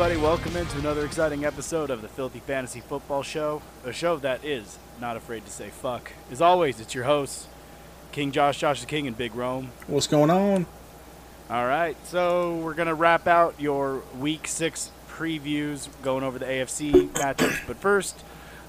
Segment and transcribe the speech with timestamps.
[0.00, 4.42] Everybody, welcome into another exciting episode of the Filthy Fantasy Football Show, a show that
[4.42, 6.12] is not afraid to say fuck.
[6.30, 7.48] As always, it's your hosts,
[8.10, 9.72] King Josh, Josh the King, and Big Rome.
[9.88, 10.64] What's going on?
[11.50, 16.46] All right, so we're going to wrap out your Week 6 previews, going over the
[16.46, 17.66] AFC matchups.
[17.66, 18.24] But first,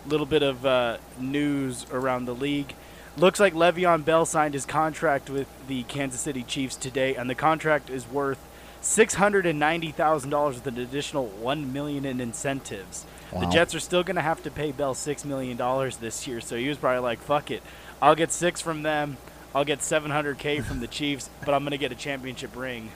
[0.05, 2.75] a little bit of uh, news around the league.
[3.15, 7.35] Looks like Le'Veon Bell signed his contract with the Kansas City Chiefs today, and the
[7.35, 8.45] contract is worth
[8.81, 13.05] six hundred and ninety thousand dollars with an additional one million in incentives.
[13.31, 16.41] The Jets are still going to have to pay Bell six million dollars this year,
[16.41, 17.63] so he was probably like, "Fuck it,
[18.01, 19.15] I'll get six from them,
[19.55, 22.55] I'll get seven hundred k from the Chiefs, but I'm going to get a championship
[22.55, 22.91] ring."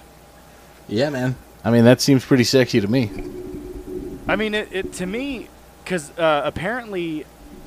[0.88, 1.36] Yeah, man.
[1.64, 3.10] I mean, that seems pretty sexy to me.
[4.28, 5.48] I mean, it, it to me,
[5.84, 7.26] because uh, apparently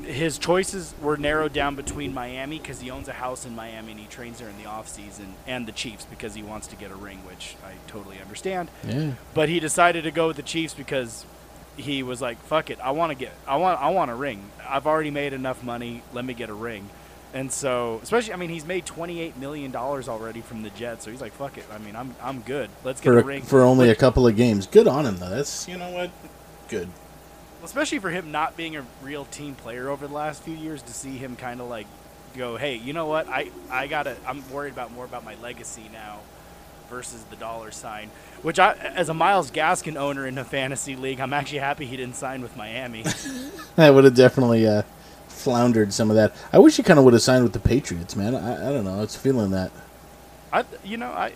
[0.08, 4.00] his choices were narrowed down between Miami because he owns a house in Miami and
[4.00, 6.90] he trains there in the off season, and the Chiefs because he wants to get
[6.90, 8.70] a ring, which I totally understand.
[8.86, 9.12] Yeah.
[9.34, 11.26] But he decided to go with the Chiefs because
[11.76, 14.50] he was like, "Fuck it, I want to get, I want, I want a ring.
[14.66, 16.02] I've already made enough money.
[16.12, 16.88] Let me get a ring."
[17.34, 21.10] And so, especially, I mean, he's made twenty-eight million dollars already from the Jets, so
[21.10, 21.64] he's like, "Fuck it.
[21.70, 22.70] I mean, I'm, I'm good.
[22.82, 24.66] Let's get For a a, ring for only a couple of games.
[24.66, 25.28] Good on him though.
[25.30, 26.10] That's you know what?
[26.68, 26.88] Good.
[27.62, 30.92] Especially for him not being a real team player over the last few years to
[30.92, 31.86] see him kind of like
[32.36, 35.88] go hey you know what i i gotta i'm worried about more about my legacy
[35.92, 36.18] now
[36.90, 38.10] versus the dollar sign
[38.42, 41.96] which i as a myles gaskin owner in a fantasy league i'm actually happy he
[41.96, 43.02] didn't sign with miami
[43.76, 44.82] That would have definitely uh,
[45.28, 46.34] floundered some of that.
[46.52, 48.34] I wish he kind of would have signed with the Patriots, man.
[48.34, 48.94] I, I don't know.
[48.94, 49.70] I was feeling that.
[50.52, 51.32] i you know i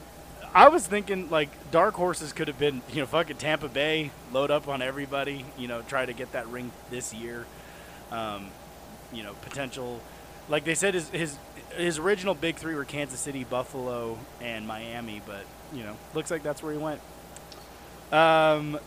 [0.55, 4.51] I was thinking like dark horses could have been, you know, fucking Tampa Bay, load
[4.51, 7.47] up on everybody, you know, try to get that ring this year.
[8.11, 8.49] Um,
[9.13, 10.01] you know, potential,
[10.49, 11.39] like they said, his his
[11.77, 16.43] his original big three were Kansas City, Buffalo, and Miami, but you know, looks like
[16.43, 17.01] that's where he went.
[18.13, 18.79] Um,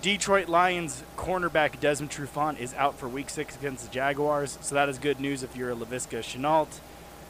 [0.00, 4.88] Detroit Lions cornerback Desmond Trufant is out for Week Six against the Jaguars, so that
[4.88, 6.80] is good news if you're a Laviska Shenault.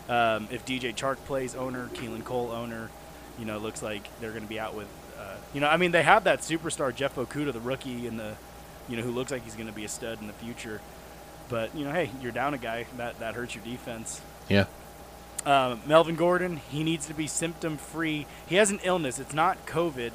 [0.09, 2.91] Um, if DJ Chark plays owner, Keelan Cole owner,
[3.39, 5.91] you know, looks like they're going to be out with, uh, you know, I mean,
[5.93, 8.37] they have that superstar Jeff Okudah, the rookie, in the,
[8.89, 10.81] you know, who looks like he's going to be a stud in the future.
[11.49, 14.21] But you know, hey, you're down a guy that that hurts your defense.
[14.49, 14.67] Yeah.
[15.45, 18.27] Um, Melvin Gordon, he needs to be symptom free.
[18.47, 19.19] He has an illness.
[19.19, 20.13] It's not COVID,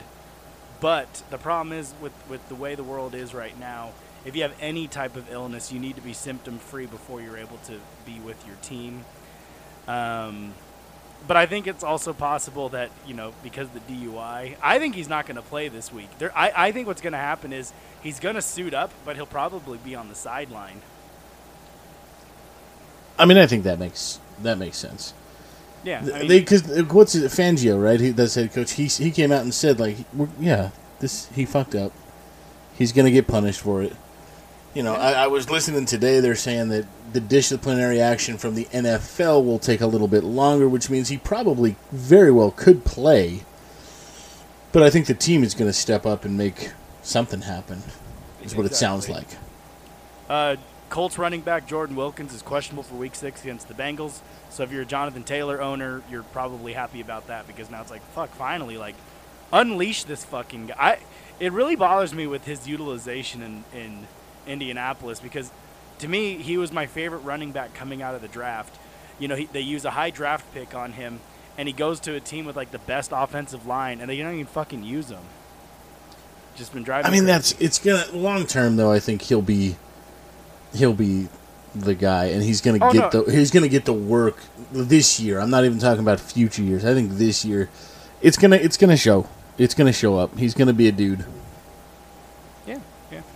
[0.79, 3.91] but the problem is with with the way the world is right now.
[4.25, 7.37] If you have any type of illness, you need to be symptom free before you're
[7.37, 9.05] able to be with your team.
[9.87, 10.53] Um,
[11.27, 14.95] but I think it's also possible that you know because of the DUI, I think
[14.95, 16.09] he's not going to play this week.
[16.17, 19.15] There, I, I think what's going to happen is he's going to suit up, but
[19.15, 20.81] he'll probably be on the sideline.
[23.17, 25.13] I mean, I think that makes that makes sense.
[25.83, 27.99] Yeah, I mean, they because uh, what's it, Fangio, right?
[27.99, 28.71] He that's head coach.
[28.71, 31.91] He he came out and said like, we're, yeah, this he fucked up.
[32.75, 33.93] He's gonna get punished for it.
[34.73, 36.19] You know, I, I was listening today.
[36.19, 40.69] They're saying that the disciplinary action from the NFL will take a little bit longer,
[40.69, 43.43] which means he probably very well could play.
[44.71, 46.71] But I think the team is going to step up and make
[47.01, 47.81] something happen.
[48.43, 49.27] Is what it sounds like.
[50.29, 50.55] Uh,
[50.89, 54.21] Colts running back Jordan Wilkins is questionable for Week Six against the Bengals.
[54.49, 57.91] So if you're a Jonathan Taylor owner, you're probably happy about that because now it's
[57.91, 58.95] like, fuck, finally, like,
[59.51, 60.75] unleash this fucking guy.
[60.77, 60.99] I,
[61.39, 64.07] it really bothers me with his utilization in, in
[64.49, 65.51] Indianapolis because,
[65.99, 68.75] to me, he was my favorite running back coming out of the draft.
[69.19, 71.19] You know, he, they use a high draft pick on him,
[71.57, 74.33] and he goes to a team with like the best offensive line, and they don't
[74.33, 75.23] even fucking use him.
[76.55, 77.05] Just been driving.
[77.05, 77.31] I mean, crazy.
[77.31, 78.91] that's it's gonna long term though.
[78.91, 79.75] I think he'll be
[80.73, 81.27] he'll be
[81.75, 83.23] the guy, and he's gonna Oh, get no.
[83.23, 84.37] the he's gonna get the work
[84.71, 85.39] this year.
[85.39, 86.83] I'm not even talking about future years.
[86.83, 87.69] I think this year,
[88.21, 89.27] it's gonna it's gonna show.
[89.57, 90.37] It's gonna show up.
[90.37, 91.25] He's gonna be a dude.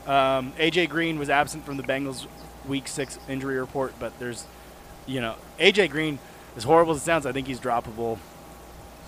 [0.05, 0.37] Yeah, yeah.
[0.37, 2.27] Um, AJ Green was absent from the Bengals
[2.67, 4.45] Week Six injury report, but there's,
[5.05, 6.19] you know, AJ Green,
[6.55, 8.19] as horrible as it sounds, I think he's droppable.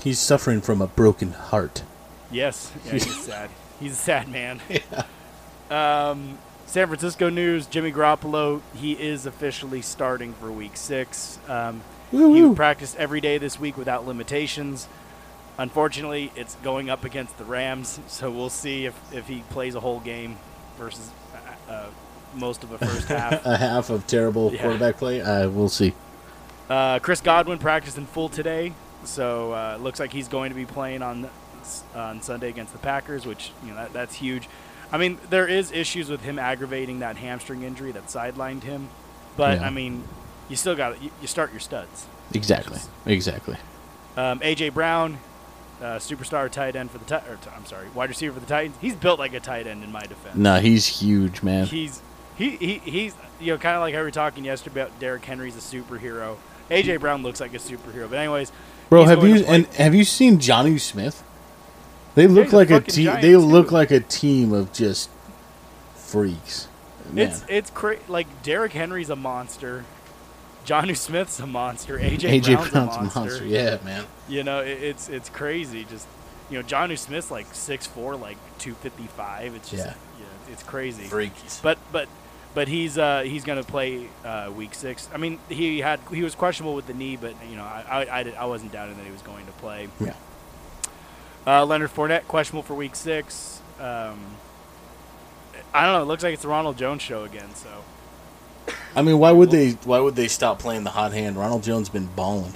[0.01, 1.83] He's suffering from a broken heart.
[2.31, 3.49] Yes, yeah, he's sad.
[3.79, 4.61] He's a sad man.
[5.69, 11.39] Um, San Francisco news: Jimmy Garoppolo, he is officially starting for Week Six.
[11.47, 11.81] Um,
[12.11, 14.87] he practiced every day this week without limitations.
[15.57, 19.79] Unfortunately, it's going up against the Rams, so we'll see if, if he plays a
[19.79, 20.37] whole game
[20.77, 21.09] versus,
[21.67, 21.85] uh, uh,
[22.35, 23.45] most of a first half.
[23.45, 24.61] a half of terrible Yeah.
[24.61, 25.21] quarterback play.
[25.21, 25.93] Uh, we'll see.
[26.69, 28.73] Uh, Chris Godwin practiced in full today,
[29.03, 31.29] so uh, it looks like he's going to be playing on
[31.95, 34.47] on Sunday against the Packers, which you know that, that's huge.
[34.91, 38.89] I mean, there is issues with him aggravating that hamstring injury that sidelined him,
[39.35, 39.65] but Yeah.
[39.67, 40.03] I mean,
[40.49, 42.05] you still got you, you start your studs.
[42.33, 42.79] Exactly.
[43.05, 43.57] Exactly.
[44.17, 45.17] Um, AJ Brown,
[45.81, 48.45] uh, superstar tight end for the Ti- or, t- I'm sorry, wide receiver for the
[48.45, 48.77] Titans.
[48.81, 50.35] He's built like a tight end in my defense.
[50.35, 51.65] No, he's huge, man.
[51.65, 52.01] He's
[52.37, 55.25] he, he he's you know kind of like how we were talking yesterday about Derrick
[55.25, 56.37] Henry's a superhero.
[56.69, 58.51] AJ Brown looks like a superhero, but anyways,
[58.89, 61.23] Bro, have you and have you seen Jonnu Smith?
[62.15, 63.13] They look a like a team.
[63.21, 65.09] They look like a team of just
[65.95, 66.67] freaks.
[67.11, 67.27] Man.
[67.27, 69.85] It's it's cra- like Derrick Henry's a monster,
[70.65, 73.45] Jonnu Smith's a monster, AJ, AJ Brown's, Brown's a monster.
[73.45, 74.05] Yeah, man.
[74.27, 75.83] You know, it, it's it's crazy.
[75.85, 76.07] Just
[76.49, 79.55] you know, Jonnu Smith's like six four, like two fifty five.
[79.55, 79.93] It's just Yeah.
[80.19, 81.03] yeah, it's crazy.
[81.03, 81.61] Freakies.
[81.61, 82.07] But but
[82.53, 85.07] but he's uh, he's gonna play uh, week six.
[85.13, 88.19] I mean, he had he was questionable with the knee, but you know, I I,
[88.19, 89.87] I, did, I wasn't doubting that he was going to play.
[89.99, 90.13] Yeah.
[91.45, 93.61] Uh, Leonard Fournette questionable for week six.
[93.79, 94.19] Um,
[95.73, 96.01] I don't know.
[96.01, 97.53] It looks like it's the Ronald Jones show again.
[97.53, 97.69] So.
[98.95, 99.71] I mean, why would they?
[99.83, 101.37] Why would they stop playing the hot hand?
[101.37, 102.53] Ronald Jones been balling.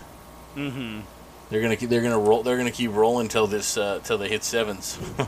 [0.56, 1.02] Mm-hmm.
[1.50, 2.44] They're gonna keep, they're gonna roll.
[2.44, 4.98] They're gonna keep rolling till this uh, till they hit sevens.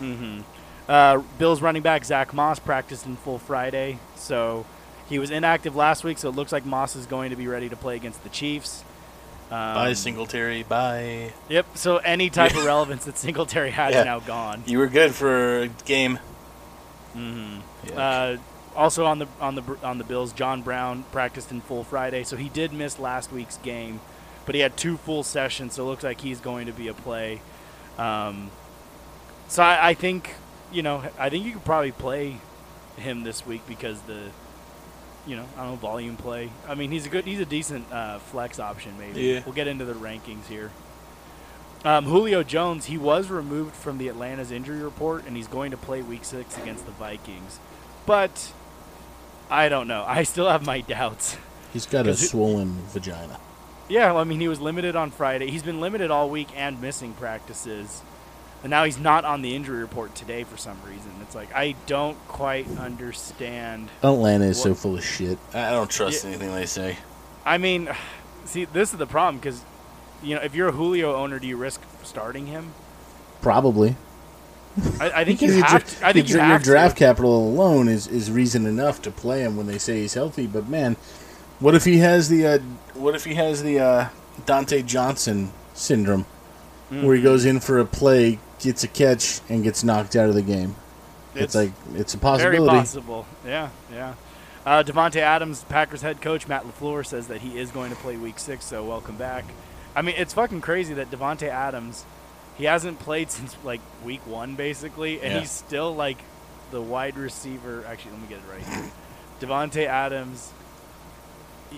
[0.00, 0.40] Mm-hmm.
[0.88, 4.66] Uh, Bills running back Zach Moss practiced in full Friday, so
[5.08, 6.18] he was inactive last week.
[6.18, 8.82] So it looks like Moss is going to be ready to play against the Chiefs.
[9.50, 10.64] Um, bye Singletary.
[10.64, 11.32] Bye.
[11.48, 11.76] Yep.
[11.76, 14.00] So any type of relevance that Singletary had Yeah.
[14.00, 14.64] is now gone.
[14.66, 16.18] You were good for a game.
[17.12, 17.94] hmm Yeah.
[18.00, 18.36] Uh,
[18.76, 22.36] also on the on the on the Bills, John Brown practiced in full Friday, so
[22.36, 24.00] he did miss last week's game,
[24.46, 26.94] but he had two full sessions, so it looks like he's going to be a
[26.94, 27.40] play.
[27.98, 28.50] Um,
[29.48, 30.34] so I, I think
[30.72, 32.38] you know I think you could probably play
[32.96, 34.28] him this week because the
[35.26, 36.50] you know I don't know volume play.
[36.66, 39.22] I mean he's a good he's a decent uh, flex option maybe.
[39.22, 39.42] Yeah.
[39.44, 40.70] We'll get into the rankings here.
[41.84, 45.76] Um, Julio Jones, he was removed from the Atlanta's injury report, and he's going to
[45.76, 47.58] play Week Six against the Vikings.
[48.06, 48.52] But
[49.50, 50.04] I don't know.
[50.06, 51.36] I still have my doubts.
[51.72, 53.38] He's got a 'Cause it- swollen vagina.
[53.88, 55.50] Yeah, well, I mean, he was limited on Friday.
[55.50, 58.00] He's been limited all week and missing practices,
[58.62, 61.10] and now he's not on the injury report today for some reason.
[61.20, 63.90] It's like I don't quite understand.
[64.02, 65.38] Atlanta is so full of shit.
[65.52, 66.30] I don't trust Yeah.
[66.30, 66.96] anything they say.
[67.44, 67.90] I mean,
[68.46, 69.62] see, this is the problem because
[70.22, 72.72] you know if you're a Julio owner, do you risk starting him?
[73.42, 73.96] Probably.
[75.00, 76.06] I, I think you your have dra- to.
[76.06, 77.04] I think your, you your have draft to.
[77.04, 80.46] capital alone is, is reason enough to play him when they say he's healthy.
[80.46, 80.96] But man,
[81.60, 82.58] what if he has the uh,
[82.94, 84.08] what if he has the uh,
[84.46, 86.26] Diontae Johnson syndrome,
[86.90, 87.24] where he Mhm.
[87.24, 90.74] goes in for a play, gets a catch, and gets knocked out of the game?
[91.34, 92.76] It's, It's like it's a Very possibility.
[92.78, 93.26] possible.
[93.46, 94.14] Yeah, yeah.
[94.64, 98.16] Uh, Davante Adams, Packers head coach Matt Lafleur says that he is going to play
[98.16, 98.64] Week Six.
[98.64, 99.44] So welcome back.
[99.96, 102.04] I mean, it's fucking crazy that Davante Adams,
[102.58, 105.40] he hasn't played since like Week One basically, and Yeah.
[105.40, 106.18] he's still like
[106.70, 107.84] the wide receiver.
[107.86, 108.90] Actually, let me get it right here.
[109.40, 110.52] Davante Adams.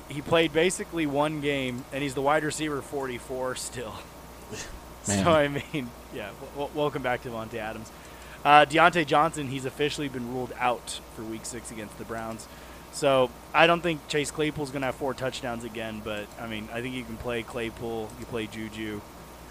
[0.09, 3.95] he- played basically one game, and he's the wide receiver 44 still.
[5.09, 5.25] Man.
[5.25, 6.31] So I mean, yeah.
[6.57, 7.91] W- welcome back to Davante Adams.
[8.45, 12.47] Uh, Diontae Johnson, he's officially been ruled out for Week Six against the Browns.
[12.93, 16.01] So I don't think Chase Claypool's gonna have four touchdowns again.
[16.05, 18.11] But I mean, I think you can play Claypool.
[18.21, 19.01] You play Juju.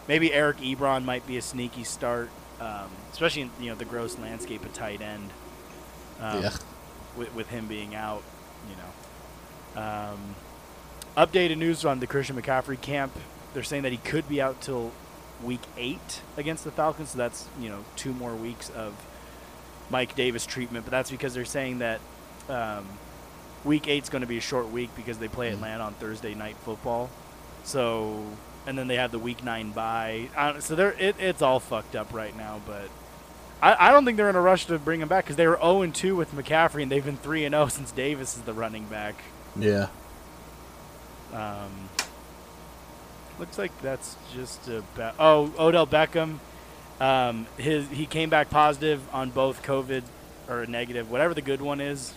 [0.07, 2.29] Maybe Eric Ebron might be a sneaky start,
[2.60, 5.29] um, especially in you know the gross landscape of tight end.
[6.22, 6.51] Um, Yeah.
[7.15, 8.24] With, with him being out,
[8.67, 9.81] you know.
[9.81, 10.36] Um,
[11.15, 13.12] updated news on the Christian McCaffrey camp.
[13.53, 14.91] They're saying that he could be out till
[15.43, 17.12] week eight against the Falcons.
[17.12, 18.93] So that's you know two more weeks of
[19.91, 20.86] Mike Davis treatment.
[20.86, 22.01] But that's because they're saying that
[22.50, 22.88] um,
[23.63, 25.53] week eight's going to be a short week because they play Mhm.
[25.53, 27.10] Atlanta on Thursday night football.
[27.63, 28.25] So
[28.65, 30.29] and then they have the week nine bye.
[30.60, 32.62] So they're it, it's all fucked up right now.
[32.65, 32.89] But
[33.62, 35.58] I, I don't think they're in a rush to bring him back because they were
[35.58, 38.53] 0 and 2 with McCaffrey and they've been 3 and 0 since Davis is the
[38.53, 39.15] running back.
[39.55, 39.88] Yeah.
[41.34, 41.89] Um,
[43.39, 45.15] looks like that's just about.
[45.20, 46.39] Oh, Odell Beckham.
[47.00, 50.03] Um, his he came back positive on both COVID
[50.48, 52.13] or negative, whatever the good one is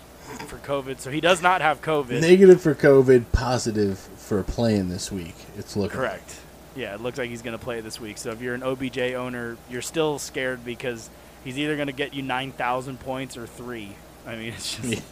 [0.47, 1.00] for COVID.
[1.00, 2.21] So he does not have COVID.
[2.21, 5.35] Negative for COVID, positive for playing this week.
[5.56, 6.11] It's looking like.
[6.11, 6.40] Correct.
[6.75, 8.18] Yeah, it looks like he's going to play this week.
[8.18, 11.09] So if you're an OBJ owner, you're still scared because
[11.42, 13.92] he's either going to get you 9,000 points or three.
[14.26, 15.02] I mean, it's just.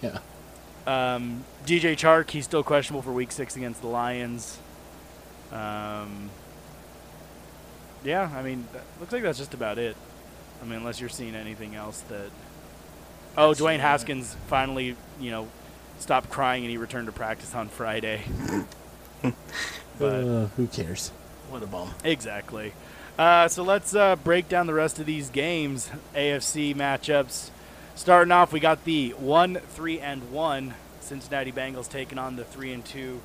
[0.00, 0.18] Yeah.
[0.86, 4.58] Um, DJ Chark, he's still questionable for Week Six against the Lions.
[5.52, 6.30] Um,
[8.04, 8.66] yeah, I mean,
[8.98, 9.96] looks like that's just about it.
[10.60, 12.30] I mean, unless you're seeing anything else that
[13.36, 15.48] Oh, Dwayne Haskins finally, you know,
[15.98, 18.22] stopped crying and he returned to practice on Friday.
[19.98, 21.08] but Uh, who cares?
[21.48, 21.90] What a bum.
[22.04, 22.72] exactly.
[23.18, 25.90] Uh, so let's uh, break down the rest of these games.
[26.14, 27.50] AFC matchups.
[27.94, 32.72] Starting off, we got the one, three, and one Cincinnati Bengals taking on the three
[32.72, 33.20] and two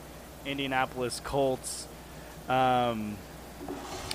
[0.45, 1.87] Indianapolis Colts.
[2.49, 3.15] Um,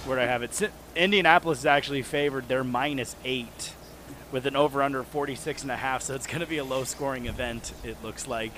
[0.04, 0.52] where do I have it?
[0.52, 2.48] Ci- Indianapolis is actually favored.
[2.48, 3.72] They're minus eight
[4.32, 6.84] with an over under 46 and a half, so it's going to be a low
[6.84, 8.52] scoring event, it looks like.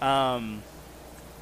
[0.00, 0.62] Um,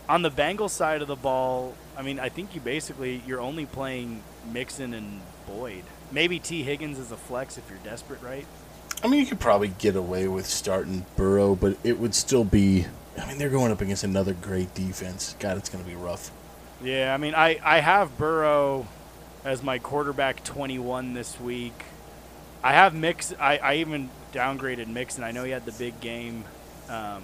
[0.09, 3.65] on the Bengals side of the ball, I mean, I think you basically you're only
[3.65, 4.23] playing
[4.53, 5.85] Mixon and Boyd.
[6.11, 8.45] Maybe Tee Higgins is a flex if you're desperate, right?
[9.03, 12.87] I mean, you could probably get away with starting Burrow, but it would still be.
[13.19, 15.37] I mean, they're going up against another great defense.
[15.39, 16.31] God, it's going to be rough.
[16.83, 18.87] Yeah, I mean, I, I have Burrow
[19.45, 21.85] as my quarterback 21 this week.
[22.63, 23.33] I have Mix.
[23.41, 26.45] I, I even downgraded Mix, and I know he had the big game.
[26.89, 27.23] Um,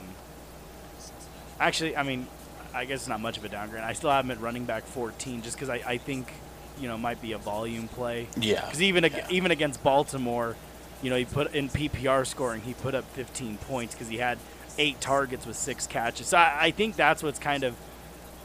[1.61, 2.27] actually, I mean,
[2.75, 3.83] I guess it's not much of a downgrade.
[3.83, 6.33] I still have him at running back 14 just because I, I think,
[6.81, 8.29] you know, might be a volume play.
[8.39, 8.65] Yeah.
[8.65, 9.27] Because even ag- Yeah.
[9.31, 10.57] even against Baltimore,
[11.03, 14.39] you know, he put in PPR scoring, he put up 15 points because he had
[14.79, 16.27] eight targets with six catches.
[16.29, 17.75] So I, I think that's what's kind of,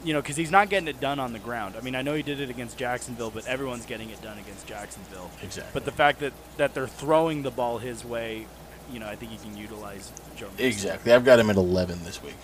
[0.04, 1.74] you know, because he's not getting it done on the ground.
[1.76, 4.66] I mean, I know he did it against Jacksonville, but everyone's getting it done against
[4.66, 5.30] Jacksonville.
[5.42, 5.70] Exactly.
[5.72, 8.46] But the fact that that they're throwing the ball his way,
[8.92, 10.46] you know, I think he can utilize Joe.
[10.48, 10.66] Mixon.
[10.66, 11.12] Exactly.
[11.12, 12.36] I've got him at 11 this week.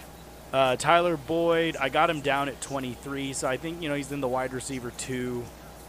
[0.53, 4.11] Uh, Tyler Boyd, I got him down at 23, so I think you know he's
[4.11, 5.45] in the wide receiver two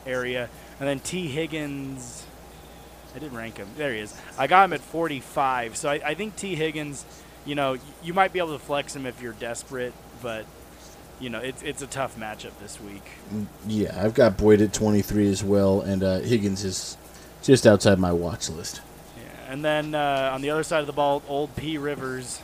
[0.05, 0.49] area,
[0.79, 2.25] and then Tee Higgins.
[3.15, 3.67] I didn't rank him.
[3.77, 4.13] There he is.
[4.37, 7.05] I got him at 45, so I, I think Tee Higgins.
[7.45, 10.45] You know, you might be able to flex him if you're desperate, but
[11.19, 13.03] you know it's it's a tough matchup this week.
[13.67, 16.97] Yeah, I've got Boyd at 23 as well, and uh, Higgins is
[17.43, 18.81] just outside my watch list.
[19.17, 22.41] Yeah, and then uh, on the other side of the ball, old P Rivers.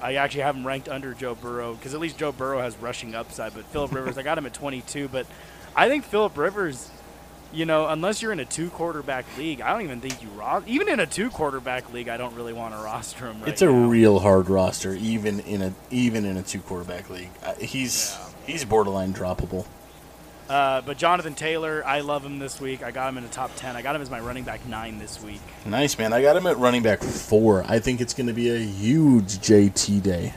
[0.00, 3.14] I actually have him ranked under Joe Burrow because at least Joe Burrow has rushing
[3.14, 3.54] upside.
[3.54, 5.06] But Philip Rivers, I got him at 22.
[5.06, 5.26] But
[5.76, 6.90] I think Philip Rivers,
[7.52, 10.62] you know, unless you're in a two quarterback league, I don't even think you ro-
[10.66, 13.40] even in a two quarterback league, I don't really want to roster him.
[13.40, 13.88] Right it's a now.
[13.88, 17.30] real hard roster, even in a even in a two quarterback league.
[17.44, 18.16] Uh, he's
[18.46, 19.66] he's borderline droppable.
[20.48, 22.82] Uh, but Jonathan Taylor, I love him this week.
[22.82, 23.74] I got him in the top 10.
[23.74, 25.40] I got him as my running back nine this week.
[25.64, 26.12] Nice man.
[26.12, 27.64] I got him at running back four.
[27.66, 30.34] I think it's going to be a huge JT day.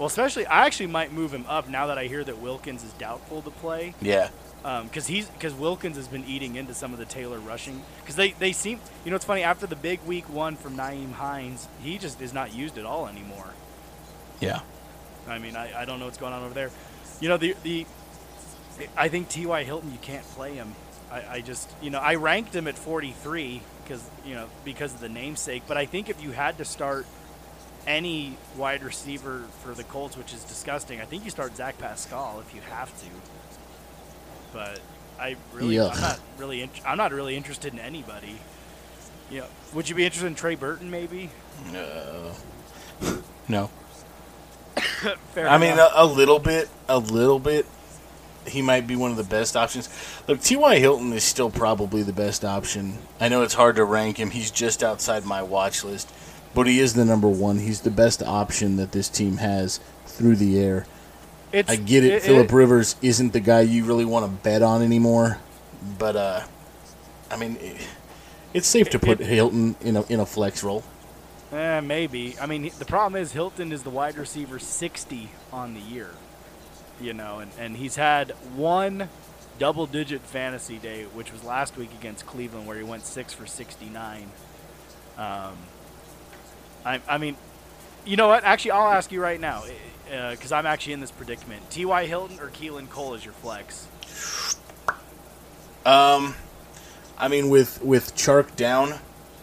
[0.00, 2.92] Well, especially I actually might move him up now that I hear that Wilkins is
[2.94, 3.94] doubtful to play.
[4.00, 4.30] Yeah.
[4.62, 8.16] Um, because he's because Wilkins has been eating into some of the Taylor rushing because
[8.16, 11.66] they they seem you know it's funny after the big week one from Nyheim Hines
[11.82, 13.48] he just is not used at all anymore.
[14.38, 14.60] Yeah.
[15.26, 16.70] I mean I, I don't know what's going on over there.
[17.20, 17.86] You know the the
[18.96, 19.64] I think T.Y.
[19.64, 20.74] Hilton you can't play him.
[21.10, 25.00] I, I just you know I ranked him at 43 because you know because of
[25.00, 25.62] the namesake.
[25.66, 27.06] But I think if you had to start
[27.86, 32.40] any wide receiver for the Colts, which is disgusting, I think you start Zach Pascal
[32.40, 33.06] if you have to.
[34.52, 34.80] But
[35.18, 35.94] I really, Yuck.
[35.94, 38.38] I'm not really, in, I'm not really interested in anybody.
[39.30, 41.30] You know, would you be interested in Trey Burton maybe?
[41.72, 42.32] No.
[43.48, 43.70] No.
[45.34, 47.66] Fair I mean, a, a little bit, a little bit.
[48.46, 49.88] He might be one of the best options.
[50.26, 50.78] Look, T.Y.
[50.78, 52.98] Hilton is still probably the best option.
[53.20, 54.30] I know it's hard to rank him.
[54.30, 56.10] He's just outside my watch list,
[56.54, 57.58] but he is the number one.
[57.58, 60.86] He's the best option that this team has through the air.
[61.52, 62.22] It's, I get it.
[62.22, 65.38] Philip Rivers isn't the guy you really want to bet on anymore,
[65.98, 66.42] but uh,
[67.30, 67.76] I mean, it,
[68.54, 70.84] it's safe to put It- Hilton in a in a flex role.
[71.52, 72.36] Eh, maybe.
[72.40, 76.10] I mean, the problem is Hilton is the wide receiver 60 on the year.
[77.00, 79.08] You know, and, and he's had one
[79.58, 83.46] double digit fantasy day, which was last week against Cleveland, where he went six for
[83.46, 84.30] 69.
[85.18, 85.56] Um,
[86.84, 87.36] I, I mean,
[88.04, 88.44] you know what?
[88.44, 89.64] Actually, I'll ask you right now,
[90.10, 91.70] because I'm actually in this predicament.
[91.70, 92.06] T.Y.
[92.06, 93.86] Hilton or Keelan Cole is your flex?
[95.86, 96.34] Um,
[97.16, 98.94] I mean, with with Chark down,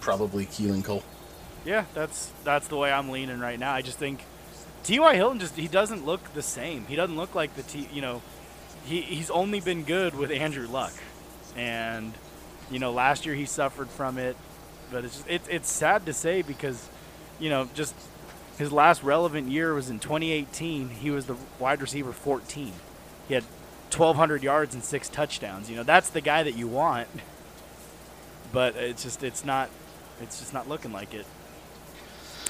[0.01, 1.03] probably Keelan Cole.
[1.65, 3.73] Yeah, that's that's the way I'm leaning right now.
[3.73, 4.23] I just think
[4.83, 5.15] T.Y.
[5.15, 6.85] Hilton just he doesn't look the same.
[6.85, 7.89] He doesn't look like the T.
[7.91, 8.21] You know,
[8.85, 10.93] he he's only been good with Andrew Luck,
[11.55, 12.13] and
[12.69, 14.35] you know last year he suffered from it.
[14.91, 16.87] But it's just, it's it's sad to say because
[17.39, 17.95] you know just
[18.57, 20.89] his last relevant year was in 2018.
[20.89, 22.73] He was the wide receiver 14.
[23.27, 23.43] He had
[23.91, 25.69] 1,200 yards and six touchdowns.
[25.69, 27.07] You know that's the guy that you want.
[28.51, 29.69] But it's just it's not
[30.21, 31.25] it's just not looking like it.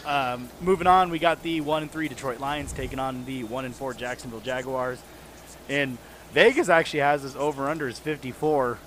[0.06, 3.66] Um, moving on, we got the one and three Detroit Lions taking on the one
[3.66, 5.02] and four Jacksonville Jaguars,
[5.68, 5.98] and
[6.32, 8.80] Vegas actually has this over under is 54.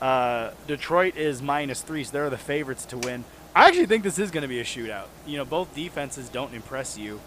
[0.00, 3.24] Uh, Detroit is minus three, so they're the favorites to win.
[3.56, 5.06] I actually think this is going to be a shootout.
[5.26, 7.20] You know, both defenses don't impress you,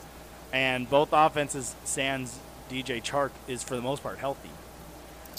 [0.54, 2.38] and both offenses, Sans
[2.70, 4.52] DJ Chark, is for the most part healthy.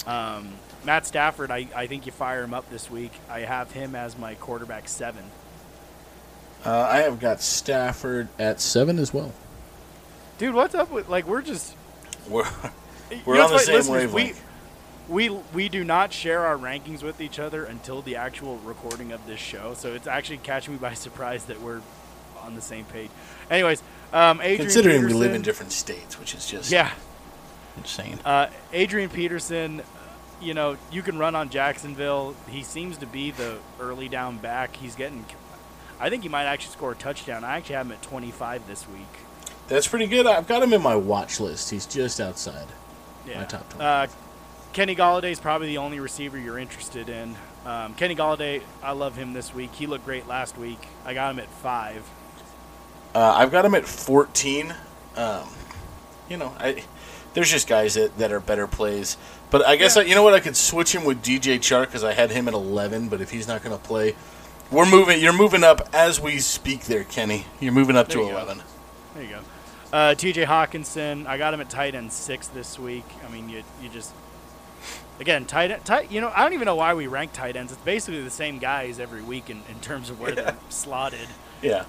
[0.05, 0.49] Um,
[0.83, 3.13] Matt Stafford, I, I think you fire him up this week.
[3.29, 5.23] I have him as my quarterback seven.
[6.65, 9.31] Uh, I have got Stafford at seven as well.
[10.39, 11.73] Dude, what's up with like we're just
[12.27, 12.43] We're
[13.25, 14.43] we're know on the same wavelength.
[15.11, 19.27] We, we do not share our rankings with each other until the actual recording of
[19.27, 19.73] this show.
[19.73, 21.81] So it's actually catching me by surprise that we're
[22.41, 23.09] on the same page.
[23.49, 26.93] Anyways, um, Adrian Considering we live in different states, which is just yeah,
[27.75, 28.19] insane.
[28.23, 29.81] Uh, Adrian Peterson,
[30.41, 32.33] you know, you can run on Jacksonville.
[32.47, 34.77] He seems to be the early down back.
[34.77, 35.25] He's getting.
[35.99, 37.43] I think he might actually score a touchdown.
[37.43, 39.01] I actually have him at 25 this week.
[39.67, 40.25] That's pretty good.
[40.25, 41.69] I've got him in my watch list.
[41.69, 42.67] He's just outside.
[43.27, 43.39] Yeah.
[43.39, 43.85] My top 20.
[43.85, 44.07] Uh,
[44.73, 47.35] Kenny Golladay is probably the only receiver you're interested in.
[47.65, 49.73] Um, Kenny Golladay, I love him this week.
[49.73, 50.79] He looked great last week.
[51.05, 52.09] I got him at five.
[53.13, 54.73] Uh, I've got him at 14.
[55.17, 55.49] Um,
[56.29, 56.83] you know, I
[57.33, 59.17] there's just guys that, that are better plays.
[59.49, 60.03] But I guess Yeah.
[60.03, 60.33] I, you know what?
[60.33, 63.09] I could switch him with DJ Chark because I had him at 11.
[63.09, 64.15] But if he's not going to play,
[64.71, 65.19] we're moving.
[65.21, 67.45] You're moving up as we speak, there, Kenny.
[67.59, 68.37] You're moving up There to you go.
[68.37, 68.63] 11.
[69.15, 69.39] There you go.
[69.91, 70.45] Uh, T.J.
[70.45, 73.03] Hockenson, I got him at tight end six this week.
[73.27, 74.13] I mean, you you just
[75.21, 75.85] again tight end.
[75.85, 77.71] Tight, you know, I don't even know why we rank tight ends.
[77.71, 81.27] It's basically the same guys every week in, in terms of where they're slotted.
[81.61, 81.85] Yeah.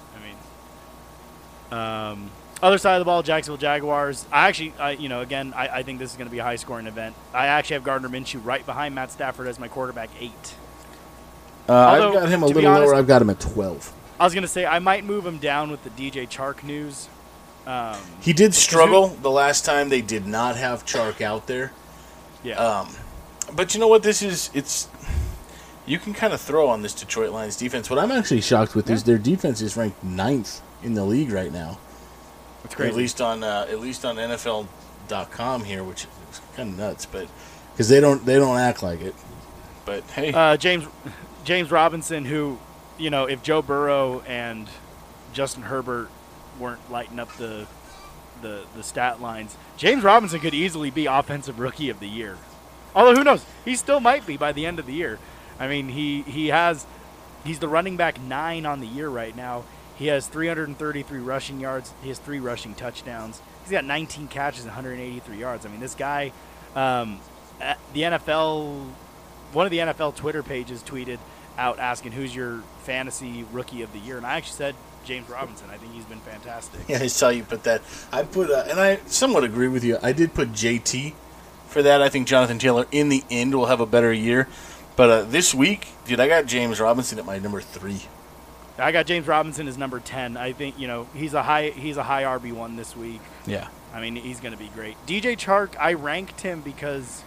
[1.71, 4.25] I mean, um, other side of the ball, Jacksonville Jaguars.
[4.31, 6.43] I actually, I, you know, again, I, I think this is going to be a
[6.43, 7.15] high scoring event.
[7.33, 10.55] I actually have Gardner Minshew right behind Matt Stafford as my quarterback eight.
[11.67, 12.95] Uh, I've got him a little honest- lower.
[12.95, 13.91] I've got him at 12.
[14.19, 17.09] I was going to say I might move him down with the DJ Chark news.
[17.65, 21.71] Um, He did struggle the last time they did not have Chark out there.
[22.43, 22.55] yeah.
[22.55, 22.93] Um,
[23.55, 24.03] but you know what?
[24.03, 24.87] This is it's.
[25.85, 27.89] You can kind of throw on this Detroit Lions defense.
[27.89, 31.51] What I'm actually shocked with is their defense is ranked ninth in the league right
[31.51, 31.77] now.
[32.63, 37.05] it's At least on uh, at least on NFL.com here, which is kind of nuts.
[37.05, 37.27] But
[37.73, 39.15] because they don't they don't act like it.
[39.85, 40.85] But hey, uh, James
[41.43, 42.59] James Robinson, who,
[42.97, 44.69] you know, if Joe Burrow and
[45.33, 46.09] Justin Herbert
[46.59, 47.67] weren't lighting up the
[48.41, 52.37] the the stat lines, James Robinson could easily be offensive rookie of the year.
[52.95, 55.19] Although who knows, he still might be by the end of the year.
[55.59, 56.85] I mean, he he has
[57.43, 59.63] he's the running back nine on the year right now.
[59.95, 61.93] He has 333 rushing yards.
[62.01, 63.41] He has three rushing touchdowns.
[63.61, 65.65] He's got 19 catches and 183 yards.
[65.65, 66.31] I mean, this guy,
[66.75, 67.19] um,
[67.93, 68.87] the NFL
[69.53, 71.19] one of the NFL Twitter pages tweeted
[71.57, 74.75] out asking who's your fantasy rookie of the year, and I actually said
[75.05, 75.69] James Robinson.
[75.69, 76.81] I think he's been fantastic.
[76.87, 77.81] yeah, I saw you put that.
[78.11, 79.97] I put uh, and I somewhat agree with you.
[80.01, 81.13] I did put JT
[81.73, 82.01] for that.
[82.01, 84.47] I think Jonathan Taylor in the end will have a better year.
[84.95, 88.03] But uh, this week, dude, I got James Robinson at my number three.
[88.77, 90.37] I got James Robinson as number ten.
[90.37, 93.21] I think you know he's a high he's a high RB one this week.
[93.45, 93.67] Yeah.
[93.93, 94.95] I mean he's going to be great.
[95.05, 97.23] DJ Chark, I ranked him because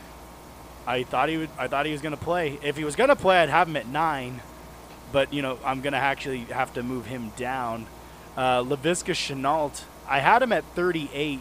[0.86, 1.50] I thought he would.
[1.58, 2.58] I thought he was going to play.
[2.62, 4.40] If he was going to play, I'd have him at nine.
[5.12, 7.86] But you know I'm going to actually have to move him down.
[8.36, 11.40] Uh, Laviska Shenault, I had him at 38,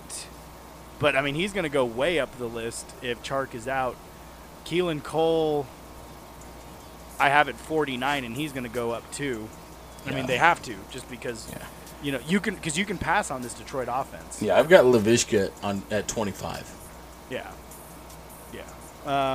[1.00, 3.96] but I mean he's going to go way up the list if Chark is out.
[4.66, 5.68] Keelan Cole,
[7.20, 9.48] I have at 49, and he's going to go up too.
[10.06, 10.16] I Yeah.
[10.18, 11.58] mean they have to just because Yeah.
[12.04, 14.42] you know you can because you can pass on this Detroit offense.
[14.42, 16.72] Yeah, I've got Laviska on at 25.
[17.30, 17.50] Yeah.
[18.54, 18.62] Yeah.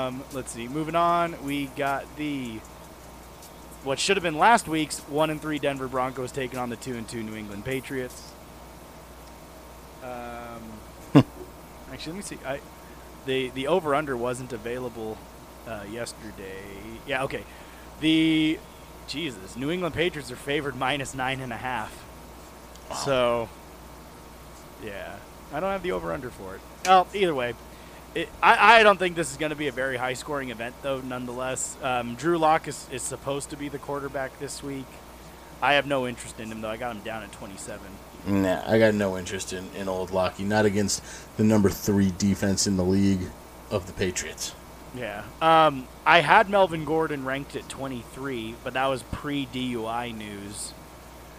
[0.07, 0.67] Um, let's see.
[0.69, 2.61] Moving on, we got the
[3.83, 6.95] what should have been last week's one and three Denver Broncos taking on the two
[6.97, 8.33] and two New England Patriots.
[10.03, 10.63] Um,
[11.93, 12.39] actually, let me see.
[12.45, 12.61] I
[13.27, 15.19] the the over under wasn't available
[15.67, 16.63] uh, yesterday.
[17.07, 17.25] Yeah.
[17.25, 17.45] Okay.
[18.01, 18.59] The
[19.07, 22.05] Jesus New England Patriots are favored minus nine and a half.
[23.05, 23.49] So
[24.85, 25.17] yeah,
[25.53, 26.61] I don't have the over under for it.
[26.87, 27.55] Well, either way,
[28.15, 30.75] it, I, I don't think this is going to be a very high scoring event,
[30.83, 31.77] though, nonetheless.
[31.83, 34.87] Um, Drew Lock is, is supposed to be the quarterback this week.
[35.63, 36.71] I have no interest in him, though.
[36.71, 37.81] I got him down at 27.
[38.27, 40.45] Nah, I got no interest in, in old Locky.
[40.45, 41.03] Not against
[41.37, 43.29] the number three defense in the league
[43.71, 44.55] of the Patriots.
[44.95, 45.23] Yeah.
[45.41, 50.73] Um, I had Melvin Gordon ranked at 23, but that was pre DUI news.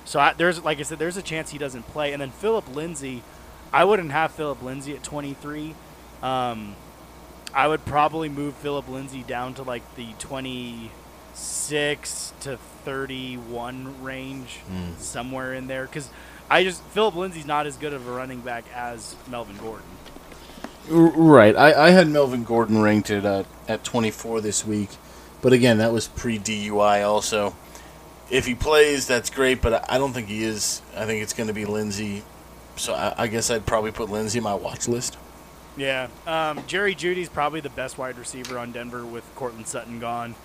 [0.06, 2.14] So I, there's, like I said, there's a chance he doesn't play.
[2.14, 3.24] And then Phillip Lindsay,
[3.74, 5.76] I wouldn't have Phillip Lindsay at 23.
[6.24, 6.76] Um,
[7.54, 14.98] I would probably move Phillip Lindsay down to like the 26 to 31 range, Mm.
[14.98, 15.86] somewhere in there.
[15.86, 16.10] Because
[16.52, 19.88] I just Phillip Lindsay's not as good of a running back as Melvin Gordon.
[20.90, 21.56] Right.
[21.56, 24.90] I, I had Melvin Gordon ranked at uh, at 24 this week,
[25.42, 27.56] but again, that was pre DUI also.
[28.30, 30.82] if he plays, that's great, but I don't think he is.
[30.94, 32.24] I think it's going to be Lindsay.
[32.76, 35.18] So I, I guess I'd probably put Lindsay in my watch list.
[35.78, 40.36] Yeah, um, Jerry Jeudy's probably the best wide receiver on Denver with Courtland Sutton gone.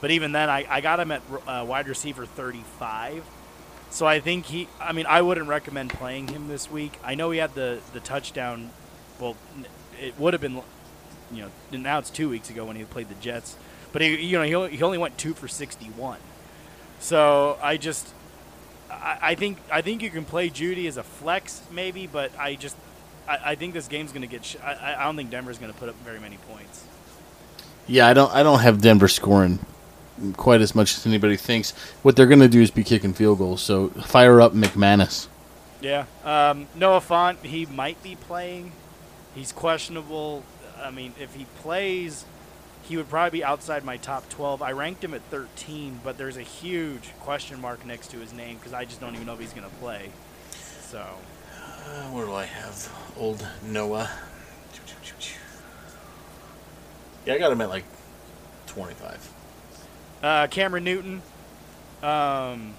[0.00, 3.24] But even then, I, I got him at uh, wide receiver 35.
[3.90, 4.68] So I think he.
[4.80, 6.98] I mean, I wouldn't recommend playing him this week.
[7.04, 8.70] I know he had the the touchdown.
[9.18, 9.36] Well,
[10.00, 10.60] it would have been,
[11.32, 13.56] you know, now it's two weeks ago when he played the Jets.
[13.92, 16.18] But he, you know, he he only went two for 61.
[16.98, 18.08] So I just,
[18.90, 22.56] I, I think I think you can play Jeudy as a flex maybe, but I
[22.56, 22.76] just,
[23.28, 24.44] I, I think this game's going to get.
[24.44, 26.84] Sh- I, I don't think Denver's going to put up very many points.
[27.86, 28.32] Yeah, I don't.
[28.34, 29.60] I don't have Denver scoring
[30.36, 31.72] quite as much as anybody thinks.
[32.02, 33.62] What they're going to do is be kicking field goals.
[33.62, 35.28] So fire up McManus.
[35.80, 38.72] Yeah, um, Noah Fant, he might be playing.
[39.34, 40.42] He's questionable.
[40.82, 42.24] I mean, if he plays,
[42.82, 44.62] he would probably be outside my top 12.
[44.62, 48.56] I ranked him at 13, but there's a huge question mark next to his name
[48.56, 50.10] because I just don't even know if he's going to play.
[50.80, 50.98] So.
[50.98, 54.10] Uh, where do I have old Noah?
[57.26, 57.84] Yeah, I got him at like
[58.68, 59.32] 25.
[60.22, 61.22] Uh, Cameron Newton.
[62.02, 62.74] Um,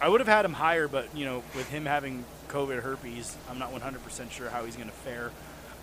[0.00, 3.58] I would have had him higher, but you know, with him having COVID herpes, I'm
[3.58, 5.30] not 100% sure how he's going to fare.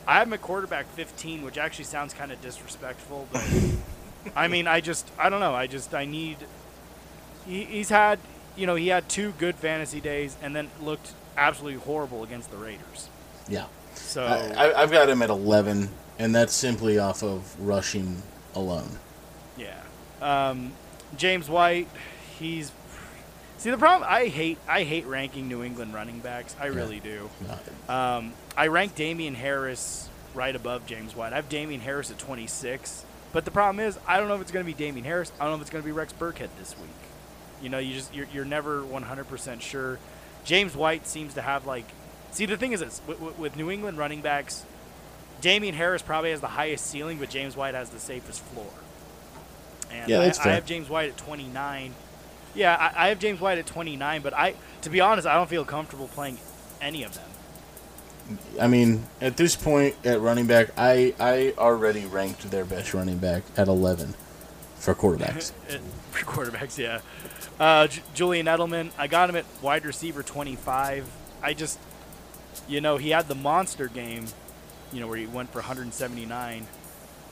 [0.07, 3.43] I have him at quarterback 15, which actually sounds kind of disrespectful, but
[4.35, 5.53] I mean, I just, I don't know.
[5.53, 6.37] I just, I need.
[7.45, 8.19] He, he's had,
[8.55, 12.57] you know, he had two good fantasy days, and then looked absolutely horrible against the
[12.57, 13.09] Raiders.
[13.47, 13.65] Yeah.
[13.95, 18.21] So I, I've got him at 11, and that's simply off of rushing
[18.55, 18.89] alone.
[20.21, 20.73] Um,
[21.15, 21.87] James White,
[22.39, 22.71] he's
[23.57, 24.07] see the problem.
[24.09, 26.55] I hate I hate ranking New England running backs.
[26.59, 27.29] I really do.
[27.89, 31.33] Um, I rank Damien Harris right above James White.
[31.33, 34.51] I have Damien Harris at 26, but the problem is I don't know if it's
[34.51, 35.31] going to be Damien Harris.
[35.39, 36.89] I don't know if it's going to be Rex Burkhead this week.
[37.61, 39.99] You know, you just you're, you're never 100% sure.
[40.43, 41.85] James White seems to have like
[42.31, 44.63] see the thing is this with, with New England running backs,
[45.41, 48.69] Damien Harris probably has the highest ceiling, but James White has the safest floor.
[49.91, 50.49] And yeah, I.
[50.49, 51.93] I have James White at 29.
[52.55, 55.49] Yeah, I, I have James White at 29, but I, to be honest, I don't
[55.49, 56.37] feel comfortable playing
[56.81, 57.23] any of them.
[58.59, 63.19] I mean, at this point at running back, I I already ranked their best running
[63.19, 64.15] back at 11
[64.75, 65.51] for quarterbacks.
[66.11, 66.99] for quarterbacks, yeah.
[67.59, 71.09] Uh, J- Julian Edelman, I got him at wide receiver 25.
[71.41, 71.79] I just,
[72.67, 74.25] you know, he had the monster game,
[74.91, 76.67] you know, where he went for 179.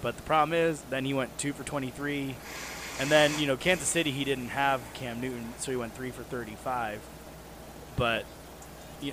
[0.05, 2.35] But the problem is, then he went two for 23.
[2.99, 6.11] And then, you know, Kansas City, he didn't have Cam Newton, so he went three
[6.11, 7.01] for 35.
[7.95, 8.23] But,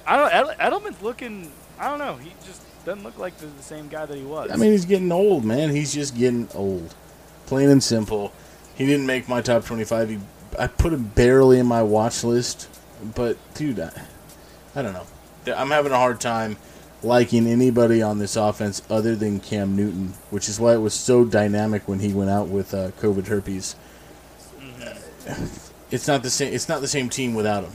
[0.07, 3.88] I don't Edelman's looking, I don't know, he just doesn't look like the, the same
[3.88, 4.50] guy that he was.
[4.50, 5.70] I mean, he's getting old, man.
[5.70, 6.94] He's just getting old.
[7.46, 8.31] Plain and simple.
[8.74, 10.11] He didn't make my top 25.
[10.11, 10.18] He,
[10.59, 12.68] I put him barely in my watch list.
[13.14, 13.92] But, dude, I,
[14.74, 15.07] I don't know.
[15.57, 16.59] I'm having a hard time
[17.02, 21.24] liking anybody on this offense other than Cam Newton, which is why it was so
[21.24, 23.76] dynamic when he went out with uh, COVID herpes.
[24.58, 25.68] Mm-hmm.
[25.90, 26.54] It's not the same.
[26.54, 27.72] It's not the same team without him.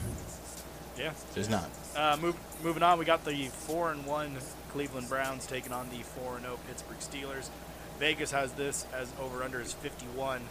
[0.98, 1.70] Yeah, it's not.
[1.96, 4.38] Uh, move, moving on, we got the four and one
[4.72, 7.50] Cleveland Browns taking on the four and zero Pittsburgh Steelers.
[8.00, 10.42] Vegas has this as over under is 51.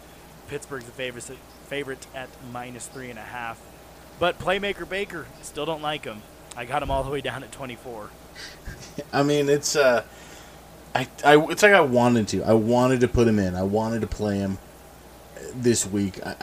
[0.48, 1.24] Pittsburgh's the favorite
[1.66, 3.60] favorite at minus three and a half.
[4.18, 6.22] But playmaker Baker still don't like him.
[6.56, 8.10] I got him all the way down at 24.
[9.12, 10.03] I mean, it's uh,
[10.94, 12.42] I, I, it's like I wanted to.
[12.42, 13.55] I wanted to put him in.
[13.55, 14.59] I wanted to play him
[15.55, 16.25] this week.
[16.25, 16.37] I,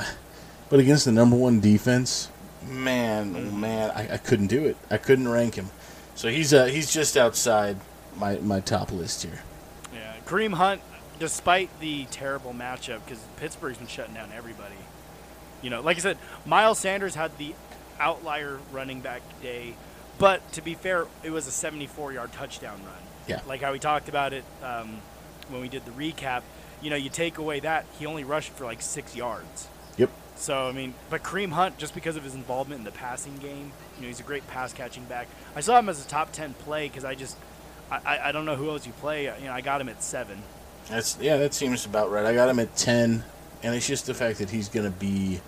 [0.70, 2.30] but against the number one defense,
[2.68, 3.60] man, mm-hmm.
[3.60, 4.78] man, I, I couldn't do it.
[4.90, 5.70] I couldn't rank him.
[6.16, 7.78] So he's uh, he's just outside
[8.18, 9.42] my, my top list here.
[9.94, 10.82] Yeah, Kareem Hunt,
[11.20, 14.76] despite the terrible matchup, because Pittsburgh's been shutting down everybody.
[15.62, 17.56] You know, like I said, Miles Sanders had the
[18.00, 19.76] outlier running back day
[20.18, 22.94] but to be fair, it was a 74 yard touchdown run.
[23.28, 23.40] Yeah.
[23.48, 24.98] Like how we talked about it um,
[25.50, 26.42] when we did the recap.
[26.82, 29.70] You know, you take away that, he only rushed for like six yards.
[29.98, 30.10] Yep.
[30.36, 33.72] So, I mean, but Kareem Hunt, just because of his involvement in the passing game,
[33.96, 35.28] you know, he's a great pass catching back.
[35.56, 37.38] I saw him as a top 10 play because I just,
[37.90, 39.26] I, I don't know who else you play.
[39.26, 40.42] You know, I got him at seven.
[40.90, 42.26] That's Yeah, that seems about right.
[42.26, 43.24] I got him at 10,
[43.62, 45.40] and it's just the fact that he's going to be,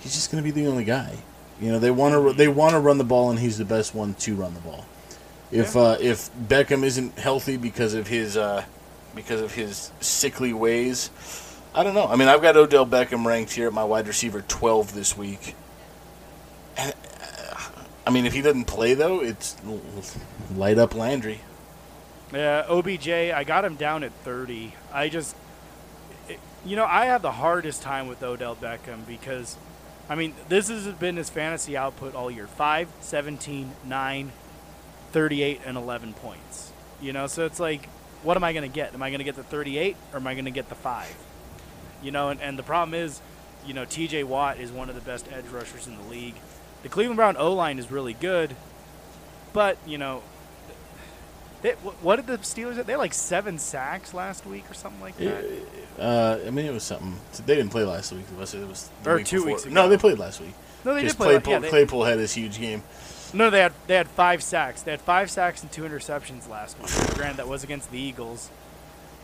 [0.00, 1.18] he's just going to be the only guy.
[1.62, 3.94] You know, they want to they want to run the ball, and he's the best
[3.94, 4.84] one to run the ball.
[5.52, 5.82] If yeah.
[5.82, 8.64] uh, if Beckham isn't healthy because of his uh,
[9.14, 11.10] because of his sickly ways,
[11.72, 12.06] I don't know.
[12.06, 15.54] I mean, I've got Odell Beckham ranked here at my wide receiver twelve this week.
[16.76, 17.60] And, uh,
[18.08, 19.54] I mean, if he doesn't play though, it's
[20.56, 21.42] light up Landry.
[22.32, 24.74] Yeah, OBJ, I got him down at thirty.
[24.92, 25.36] I just,
[26.64, 29.56] you know, I have the hardest time with Odell Beckham because
[30.12, 34.32] I mean, this has been his fantasy output all year 5, 17, 9,
[35.10, 36.70] 38, and 11 points.
[37.00, 37.86] You know, so it's like,
[38.22, 38.92] what am I going to get?
[38.92, 41.16] Am I going to get the 38 or am I going to get the 5?
[42.02, 43.22] You know, and, and the problem is,
[43.66, 46.34] you know, TJ Watt is one of the best edge rushers in the league.
[46.82, 48.54] The Cleveland Brown O line is really good,
[49.54, 50.22] but, you know,
[51.62, 52.84] they, what did the Steelers?
[52.84, 55.44] They had like seven sacks last week or something like that.
[55.98, 57.16] Uh, I mean, it was something.
[57.46, 58.24] They didn't play last week.
[58.38, 58.60] Was it?
[58.62, 59.46] It was Or week two before.
[59.52, 59.74] weeks ago.
[59.74, 60.54] No, they played last week.
[60.84, 61.28] No, they Just did play.
[61.34, 62.82] Claypool, yeah, they- Claypool had his huge game.
[63.34, 64.82] No, they had they had five sacks.
[64.82, 66.90] They had five sacks and two interceptions last week.
[67.16, 68.50] Granted, that was against the Eagles,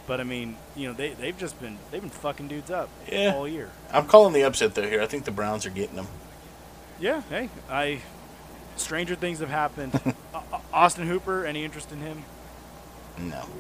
[0.07, 3.35] but I mean, you know, they they've just been they've been fucking dudes up Yeah.
[3.35, 3.71] all year.
[3.93, 5.03] I'm calling the upset though here.
[5.03, 6.07] I think the Browns are getting them.
[7.01, 8.01] Yeah, hey, I
[8.81, 9.99] stranger things have happened.
[10.35, 12.25] Au- Au- Austin Hooper, any interest in him?
[13.19, 13.45] No.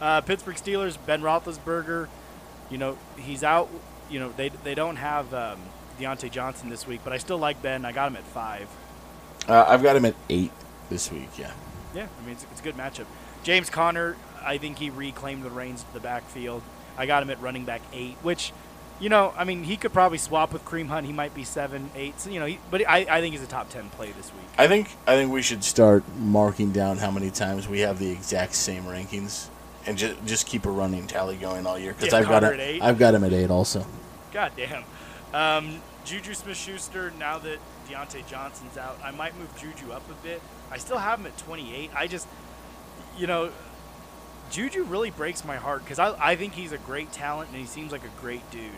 [0.00, 2.08] Uh, Pittsburgh Steelers, Ben Roethlisberger,
[2.68, 3.70] you know he's out.
[4.10, 5.58] You know they they don't have um,
[5.98, 7.84] Diontae Johnson this week, but I still like Ben.
[7.86, 8.68] I got him at five.
[9.48, 10.50] Uh, I've got him at eight
[10.90, 11.30] this week.
[11.38, 11.52] Yeah.
[11.94, 13.06] Yeah, I mean it's, it's a good matchup.
[13.44, 16.62] James Conner, I think he reclaimed the reins of the backfield.
[16.98, 18.52] I got him at running back eight, which,
[19.04, 21.06] you know, I mean he could probably swap with Kareem Hunt.
[21.06, 22.18] He might be seven, eight.
[22.18, 24.46] So, you know, he, but I, I think he's a top ten play this week.
[24.56, 28.10] I think I think we should start marking down how many times we have the
[28.10, 29.48] exact same rankings,
[29.84, 31.92] and just just keep a running tally going all year.
[31.92, 32.60] Because Yeah, I've got Conner it.
[32.60, 32.82] at eight.
[32.82, 33.84] I've got him at eight also.
[34.32, 34.84] God damn.
[35.34, 37.12] Um, Juju Smith-Schuster.
[37.18, 40.40] Now that Diontae Johnson's out, I might move Juju up a bit.
[40.70, 41.90] I still have him at 28.
[41.94, 42.26] I just,
[43.18, 43.50] you know,
[44.50, 47.66] Juju really breaks my heart because I, I think he's a great talent and he
[47.66, 48.70] seems like a great dude.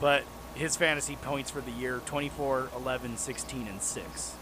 [0.00, 4.34] But his fantasy points for the year 24, 11, 16, and 6.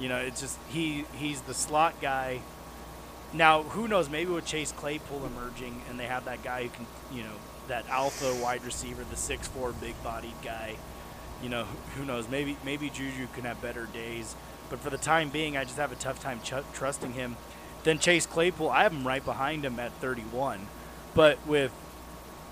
[0.00, 2.40] You know, it's just he he's the slot guy.
[3.32, 4.08] Now, who knows?
[4.08, 7.34] Maybe with Chase Claypool emerging, and they have that guy who can, you know,
[7.68, 10.76] that alpha wide receiver, the six four big bodied guy.
[11.42, 11.64] You know,
[11.96, 12.28] who knows?
[12.28, 14.34] Maybe maybe Juju can have better days,
[14.68, 17.36] but for the time being, I just have a tough time ch- trusting him.
[17.82, 20.66] Then Chase Claypool, I have him right behind him at 31,
[21.14, 21.72] but with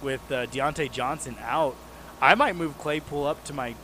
[0.03, 1.77] with uh, Diontae Johnson out,
[2.21, 3.75] I might move Claypool up to my,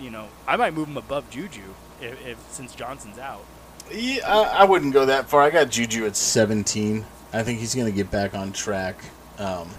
[0.00, 3.44] you know, I might move him above Juju if, if since Johnson's out.
[3.90, 5.42] Yeah, I, I wouldn't go that far.
[5.42, 7.04] I got Juju at 17.
[7.32, 9.02] I think he's going to get back on track,
[9.38, 9.70] um,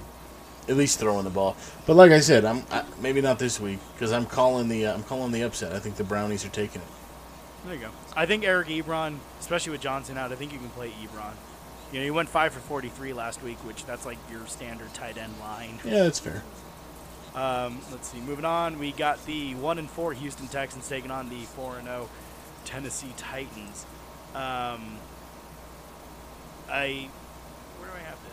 [0.68, 1.56] at least throwing the ball.
[1.86, 4.94] But like I said, I'm I, maybe not this week because I'm calling the uh,
[4.94, 5.74] I'm calling the upset.
[5.74, 6.88] I think the Brownies are taking it.
[7.66, 7.90] There you go.
[8.16, 11.34] I think Eric Ebron, especially with Johnson out, I think you can play Ebron.
[11.92, 15.18] You know, he went five for 43 last week, which that's like your standard tight
[15.18, 15.80] end line.
[15.84, 16.44] Yeah, that's fair.
[17.36, 18.20] Um, let's see.
[18.20, 21.88] Moving on, we got the one and four Houston Texans taking on the four and
[21.88, 22.10] zero
[22.66, 23.86] Tennessee Titans.
[24.34, 24.98] Um,
[26.70, 27.10] I
[27.80, 28.32] where do I have it?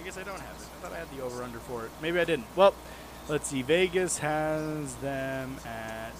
[0.00, 0.62] I guess I don't have it.
[0.62, 1.90] I thought I had the over under for it.
[2.00, 2.46] Maybe I didn't.
[2.56, 2.74] Well,
[3.28, 3.62] let's see.
[3.62, 6.12] Vegas has them at.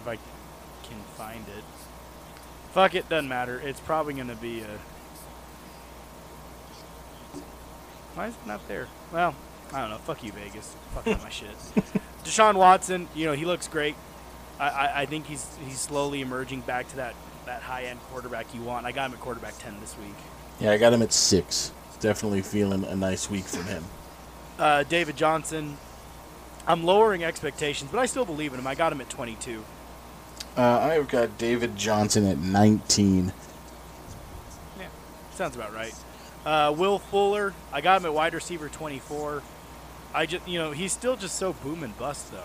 [0.00, 1.64] If I can find it.
[2.72, 3.58] Fuck it, doesn't matter.
[3.58, 4.78] It's probably going to be a.
[8.16, 8.88] Why is it not there?
[9.12, 9.34] Well,
[9.74, 9.98] I don't know.
[9.98, 10.74] Fuck you, Vegas.
[10.94, 11.54] Fuck all my shit.
[12.24, 13.94] Deshaun Watson, you know, he looks great.
[14.58, 18.54] I, I, I think he's he's slowly emerging back to that, that high end quarterback
[18.54, 18.86] you want.
[18.86, 20.14] I got him at quarterback 10 this week.
[20.60, 21.72] Yeah, I got him at six.
[22.00, 23.84] Definitely feeling a nice week from him.
[24.58, 25.76] Uh, David Johnson,
[26.66, 28.66] I'm lowering expectations, but I still believe in him.
[28.66, 29.62] I got him at 22.
[30.56, 33.32] Uh, I've got David Johnson at 19.
[34.78, 34.86] Yeah,
[35.34, 35.94] sounds about right.
[36.46, 39.42] Uh, Will Fuller, I got him at wide receiver 24.
[40.14, 42.38] I just, you know, he's still just so boom and bust though.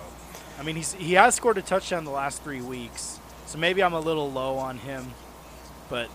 [0.60, 3.94] I mean, he's he has scored a touchdown the last three weeks, so maybe I'm
[3.94, 5.14] a little low on him.
[5.88, 6.10] But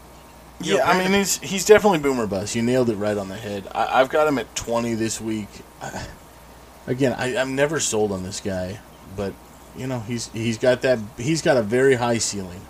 [0.60, 2.56] you know, Yeah, I mean he's he's definitely boomer bust.
[2.56, 3.68] You nailed it right on the head.
[3.72, 5.48] I, I've got him at 20 this week.
[5.80, 6.06] I,
[6.88, 8.80] again, I, I'm never sold on this guy,
[9.16, 9.32] but
[9.76, 12.62] you know he's he's got that he's got a very high ceiling.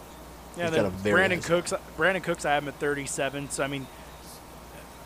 [0.57, 1.73] Yeah, He's then got a very Brandin Cooks.
[1.97, 3.51] Brandin Cooks, I have him at 37.
[3.51, 3.87] So I mean,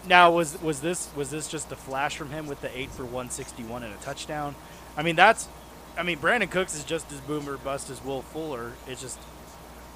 [0.07, 3.05] now was was this was this just a flash from him with the eight for
[3.05, 4.55] 161 and a touchdown?
[4.97, 5.49] I mean, that's.
[5.97, 8.73] I mean, Brandin Cooks is just as boomer bust as Will Fuller.
[8.87, 9.19] It's just.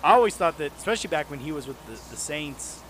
[0.02, 2.82] I always thought that, especially back when he was with the, the Saints,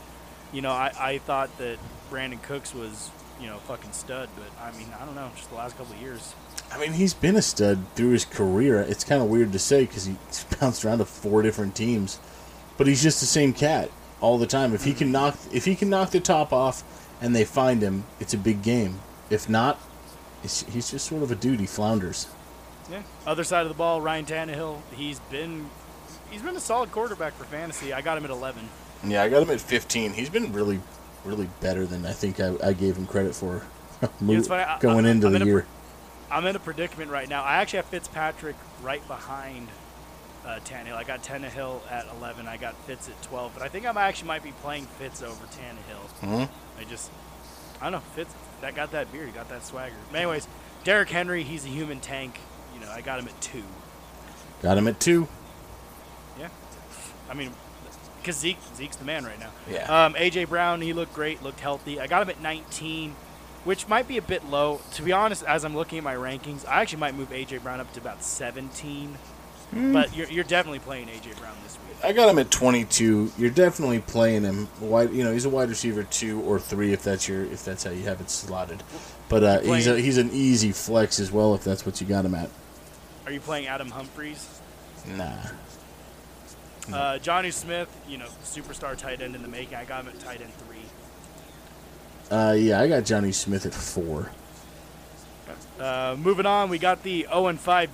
[0.52, 1.78] you know, I, I thought that
[2.10, 4.28] Brandin Cooks was, you know, fucking stud.
[4.36, 6.34] But I mean, I don't know, just the last couple of years.
[6.72, 8.80] I mean he's been a stud through his career.
[8.80, 12.18] It's kind of weird to say because he's bounced around to four different teams,
[12.76, 14.74] but he's just the same cat all the time.
[14.74, 14.98] If he mm-hmm.
[14.98, 16.82] can knock if he can knock the top off
[17.24, 19.00] and they find him, it's a big game.
[19.30, 19.80] If not,
[20.44, 21.58] it's, he's just sort of a dude.
[21.58, 22.28] He flounders.
[22.90, 23.02] Yeah.
[23.26, 24.82] Other side of the ball, Ryan Tannehill.
[24.94, 25.70] He's been
[26.30, 27.94] he's been a solid quarterback for fantasy.
[27.94, 28.68] I got him at 11.
[29.06, 30.12] Yeah, I got him at 15.
[30.12, 30.80] He's been really,
[31.24, 33.62] really better than I think I, I gave him credit for
[34.20, 35.66] it's funny, going I- into I'm the in a year.
[36.30, 37.42] I'm in a predicament right now.
[37.42, 39.68] I actually have Fitzpatrick right behind
[40.46, 40.94] uh, Tannehill.
[40.94, 42.46] I got Tannehill at 11.
[42.46, 43.52] I got Fitz at 12.
[43.54, 46.20] But I think I actually might be playing Fitz over Tannehill.
[46.20, 46.80] Mm-hmm.
[46.80, 47.10] I just,
[47.80, 48.00] I don't know.
[48.14, 49.26] Fitz, that got that beard.
[49.26, 49.94] He got that swagger.
[50.10, 50.46] But anyways,
[50.84, 52.38] Derrick Henry, he's a human tank.
[52.74, 53.64] You know, I got him at two.
[54.62, 55.28] Got him at two.
[56.38, 56.48] Yeah.
[57.30, 57.52] I mean,
[58.20, 59.50] because Zeke, Zeke's the man right now.
[59.70, 60.06] Yeah.
[60.06, 62.00] Um, AJ Brown, he looked great, looked healthy.
[62.00, 63.14] I got him at 19,
[63.64, 64.80] which might be a bit low.
[64.92, 67.80] To be honest, as I'm looking at my rankings, I actually might move AJ Brown
[67.80, 69.18] up to about 17.
[69.74, 71.96] But you're, you're definitely playing AJ Brown this week.
[72.04, 73.32] I got him at 22.
[73.36, 75.12] You're definitely playing him wide.
[75.12, 77.90] You know, he's a wide receiver two or three if that's your if that's how
[77.90, 78.82] you have it slotted.
[79.28, 82.24] But uh, he's a, he's an easy flex as well if that's what you got
[82.24, 82.50] him at.
[83.26, 84.60] Are you playing Adam Humphries?
[85.08, 85.32] Nah.
[86.92, 89.74] Uh, Jonnu Smith, you know, superstar tight end in the making.
[89.74, 90.76] I got him at tight end three.
[92.30, 94.30] Uh, yeah, I got Jonnu Smith at four.
[95.78, 97.90] Uh, moving on, we got the 0 and 5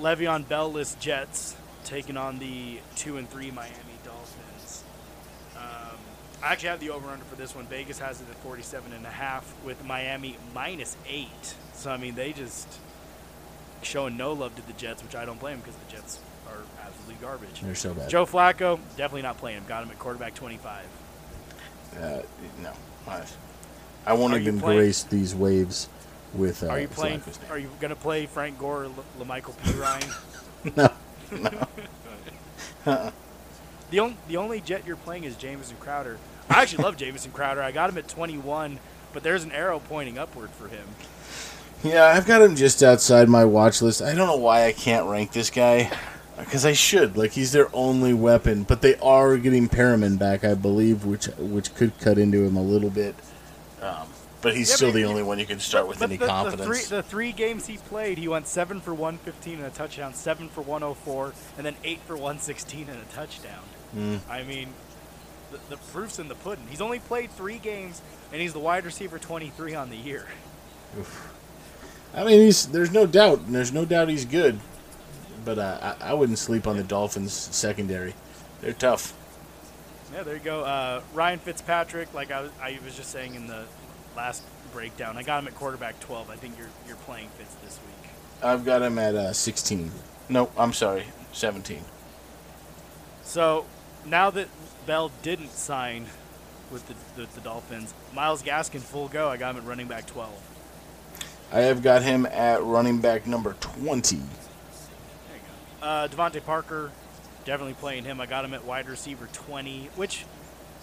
[0.00, 4.84] Le'Veon Bell list Jets taking on the 2 and 3 Miami Dolphins.
[5.56, 5.96] Um,
[6.42, 7.66] I actually have the over under for this one.
[7.66, 11.28] Vegas has it at 47 and a half with Miami minus 8.
[11.74, 12.66] So I mean, they just
[13.82, 17.16] showing no love to the Jets, which I don't blame because the Jets are absolutely
[17.20, 17.60] garbage.
[17.60, 18.08] They're so bad.
[18.08, 19.64] Joe Flacco, definitely not playing him.
[19.68, 20.84] Got him at quarterback 25.
[21.98, 22.22] Uh,
[22.62, 22.72] no.
[23.06, 23.22] I,
[24.06, 25.88] I won't Are even grace these waves
[26.34, 26.62] with.
[26.62, 27.22] Uh, Are you playing?
[27.50, 30.92] Are you going to play Frank Gore or L- La'Mical Perine?
[32.86, 33.12] no.
[33.90, 36.18] The only the only jet you're playing is Jamison Crowder.
[36.48, 37.62] I actually love Jamison Crowder.
[37.62, 38.78] I got him at 21,
[39.12, 40.86] but there's an arrow pointing upward for him.
[41.82, 44.02] Yeah, I've got him just outside my watch list.
[44.02, 45.90] I don't know why I can't rank this guy.
[46.38, 47.16] Because I should.
[47.16, 48.62] Like, he's their only weapon.
[48.62, 52.62] But they are getting Perriman back, I believe, which which could cut into him a
[52.62, 53.14] little bit.
[53.82, 54.08] Um,
[54.42, 56.26] but he's Yeah, still but the you- only one you can start with any the,
[56.26, 56.60] confidence.
[56.60, 60.14] The three, the three games he played, he went seven for 115 and a touchdown,
[60.14, 63.62] seven for 104, and then eight for 116 and a touchdown.
[63.96, 64.20] Mm.
[64.30, 64.68] I mean,
[65.50, 66.66] the, the proof's in the pudding.
[66.70, 68.00] He's only played three games,
[68.32, 70.26] and he's the wide receiver 23 on the year.
[72.14, 73.40] I mean, he's there's no doubt.
[73.40, 74.58] and There's no doubt he's good.
[75.44, 78.14] But uh, I, I wouldn't sleep on the Dolphins secondary.
[78.60, 79.14] They're tough.
[80.12, 80.62] Yeah, there you go.
[80.64, 83.64] Uh, Ryan Fitzpatrick, like I was, I was just saying in the
[84.16, 84.42] last
[84.72, 86.30] breakdown, I got him at quarterback 12.
[86.30, 88.10] I think you're you're playing Fitz this week.
[88.42, 89.90] I've got him at uh, 16.
[90.28, 91.82] No, I'm sorry, 17.
[93.22, 93.66] So
[94.06, 94.48] now that
[94.86, 96.06] Bell didn't sign
[96.70, 99.28] with the, the, the Dolphins, Myles Gaskin full go.
[99.28, 100.30] I got him at running back 12.
[101.52, 104.16] I have got him at running back number 20.
[104.16, 104.30] There you
[105.80, 105.86] go.
[105.86, 106.92] Uh, DeVante Parker,
[107.44, 108.20] definitely playing him.
[108.20, 110.24] I got him at wide receiver 20, which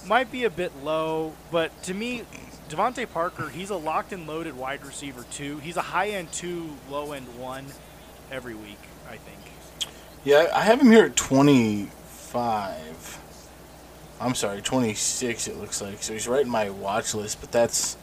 [0.05, 2.23] might be a bit low, but to me,
[2.69, 5.57] DeVante Parker, he's a locked and loaded wide receiver two.
[5.59, 7.65] He's a high end two, low end one
[8.31, 9.37] every week, I think.
[10.23, 13.19] Yeah, I have him here at 25.
[14.19, 16.03] I'm sorry, 26 it looks like.
[16.03, 17.97] So he's right in my watch list, but that's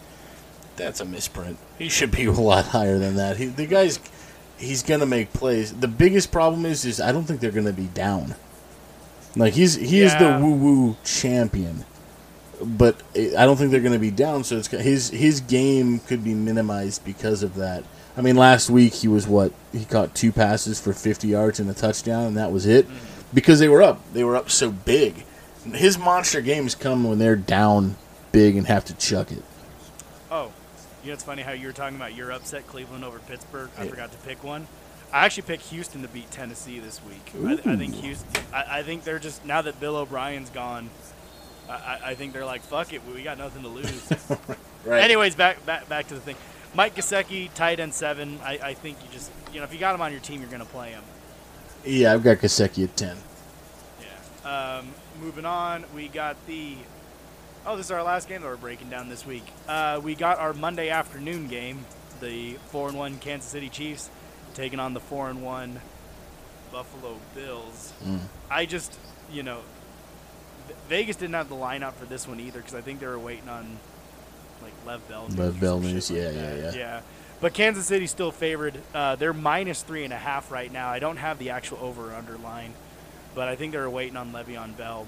[0.77, 1.59] that's a misprint.
[1.79, 3.37] He should be a lot higher than that.
[3.37, 3.99] He, the guy's
[4.57, 5.75] he's going to make plays.
[5.75, 8.37] The biggest problem is is I don't think they're going to be down.
[9.37, 11.85] Like he's he is the woo woo champion.
[12.65, 16.25] But I don't think they're going to be down, so it's his his game could
[16.25, 17.85] be minimized because of that.
[18.17, 21.69] I mean, last week he was what he caught two passes for 50 yards and
[21.69, 22.87] a touchdown, and that was it
[23.35, 24.01] because they were up.
[24.13, 25.25] They were up so big.
[25.73, 27.97] His monster games come when they're down
[28.33, 29.43] big and have to chuck it.
[30.31, 30.53] Oh,
[31.03, 33.71] you know it's funny how you were talking about your upset Cleveland over Pittsburgh.
[33.77, 33.91] I Yeah.
[33.91, 34.69] forgot to pick one.
[35.13, 37.33] I actually picked Houston to beat Tennessee this week.
[37.47, 38.43] I, I think Houston.
[38.53, 40.91] I, I think they're just now that Bill O'Brien's gone.
[41.69, 44.09] I, I- I think they're like, fuck it, we got nothing to lose.
[44.87, 45.03] Right.
[45.03, 46.37] Anyways, back back back to the thing.
[46.75, 48.39] Mike Gesicki, tight end seven.
[48.45, 50.51] I, I think you just you know if you got him on your team, you're
[50.51, 51.03] gonna play him.
[51.87, 53.17] Yeah, I've got Gesicki at 10.
[54.45, 54.79] Yeah.
[54.81, 54.89] Um,
[55.23, 56.77] moving on, we got the.
[57.65, 59.45] Oh, this is our last game that we're breaking down this week.
[59.67, 61.87] Uh, we got our Monday afternoon game,
[62.21, 64.11] the four and one Kansas City Chiefs
[64.53, 65.81] taking on the four and one
[66.71, 67.95] Buffalo Bills.
[68.05, 68.21] Mm.
[68.51, 68.95] I just,
[69.33, 69.65] you know, V-
[70.89, 73.49] Vegas didn't have the lineup for this one either because I think they were waiting
[73.49, 73.79] on
[74.63, 75.29] like Lev Bell.
[75.29, 76.75] news Lev Bell news, shit like yeah, yeah, that.
[76.75, 76.79] yeah.
[76.81, 77.01] Yeah.
[77.41, 78.81] But Kansas City's still favored.
[78.95, 80.89] Uh, they're minus three and a half right now.
[80.89, 82.73] I don't have the actual over or under line,
[83.35, 85.07] but I think they were waiting on Le'Veon Bell.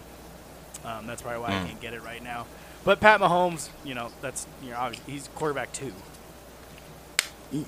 [0.84, 1.66] Um, that's probably why I Mm.
[1.68, 2.46] can't get it right now.
[2.84, 5.92] But Pat Mahomes, you know, that's you know, obviously, he's quarterback two.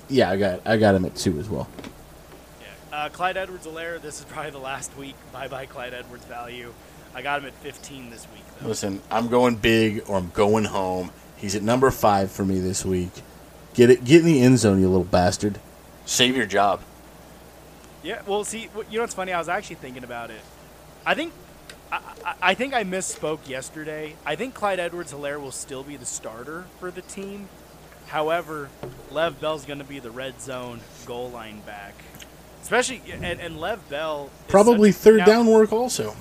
[0.09, 1.67] Yeah, I got I got him at 2 as well.
[2.61, 2.97] Yeah.
[2.97, 5.15] Uh, Clyde Edwards-Helaire, this is probably the last week.
[5.31, 6.73] Bye bye Clyde Edwards value.
[7.15, 8.67] I got him at 15 this week though.
[8.67, 11.11] Listen, I'm going big or I'm going home.
[11.37, 13.11] He's at number 5 for me this week.
[13.73, 15.59] Get it get in the end zone, you little bastard.
[16.05, 16.81] Save your job.
[18.03, 19.33] Yeah, well, see, you know what's funny?
[19.33, 20.39] I was actually thinking about it.
[21.05, 21.33] I think,
[21.91, 24.15] I, I, I think I misspoke yesterday.
[24.25, 27.49] I think Clyde Edwards-Helaire will still be the starter for the team.
[28.07, 28.69] However,
[29.11, 31.93] Lev Bell's going to be the red zone goal line back,
[32.63, 36.15] especially and, and Lev Bell Probably such- third now- down work also.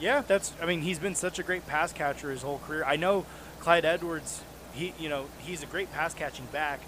[0.00, 0.52] Yeah, that's.
[0.60, 2.84] I mean, he's been such a great pass catcher his whole career.
[2.84, 3.24] I know
[3.60, 4.42] Clyde Edwards.
[4.74, 6.80] He, you know, he's a great pass catching back,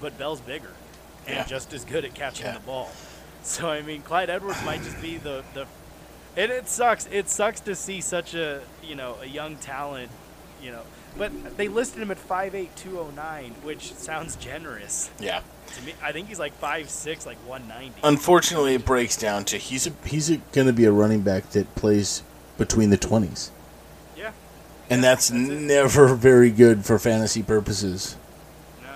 [0.00, 0.72] but Bell's bigger
[1.26, 1.44] and Yeah.
[1.44, 2.52] just as good at catching Yeah.
[2.54, 2.90] the ball.
[3.42, 5.66] So I mean, Clyde Edwards might just be the the.
[6.36, 7.06] And it sucks.
[7.10, 10.10] It sucks to see such a you know a young talent,
[10.62, 10.82] you know.
[11.16, 15.42] But they listed him at 5'8", 209, which sounds generous Yeah.
[15.76, 15.94] to me.
[16.02, 18.00] I think he's like 5'6", like one ninety.
[18.02, 21.72] Unfortunately, it breaks down to he's a, he's going to be a running back that
[21.76, 22.22] plays
[22.58, 23.50] between the twenties,
[24.16, 24.32] yeah.
[24.90, 25.60] and Yeah, that's, that's it.
[25.60, 28.16] never very good for fantasy purposes.
[28.82, 28.88] No,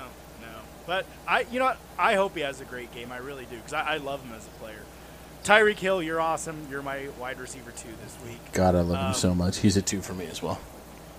[0.42, 0.48] no.
[0.86, 1.78] But I, you know what?
[1.98, 3.10] I hope he has a great game.
[3.12, 4.80] I really do because I, I love him as a player.
[5.44, 6.66] Tyreek Hill, you're awesome.
[6.70, 8.38] You're my wide receiver two this week.
[8.52, 9.58] God, I love him Um, so much.
[9.58, 10.60] He's a two for me as well.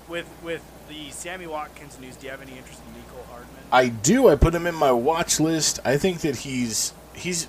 [0.08, 3.56] With with the Sammy Watkins news, do you have any interest in Mecole Hardman?
[3.72, 4.28] I do.
[4.28, 5.80] I put him in my watch list.
[5.86, 7.48] I think that he's he's.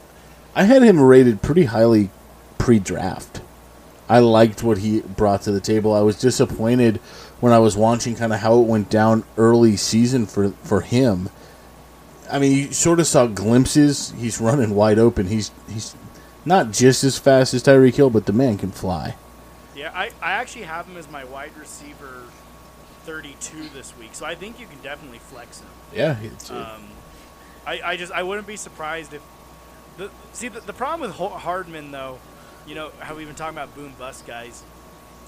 [0.55, 2.11] I had him rated pretty highly
[2.59, 3.41] pre-draft.
[4.11, 5.95] I liked what he brought to the table.
[5.95, 6.97] I was disappointed
[7.39, 11.31] when I was watching kind of how it went down early season for for him.
[12.29, 14.13] I mean, you sort of saw glimpses.
[14.19, 15.29] He's running wide open.
[15.29, 15.95] He's he's
[16.45, 19.15] not just as fast as Tyreek Hill, but the man can fly.
[19.77, 22.25] Yeah, I, I actually have him as my wide receiver
[23.05, 25.69] 32 this week, so I think you can definitely flex him.
[25.95, 26.89] Yeah, it's, Um,
[27.65, 29.23] I, I just I wouldn't be surprised if
[29.99, 32.19] the see the, the problem with Hardman though,
[32.71, 34.63] you know how we've been talking about boom bust guys.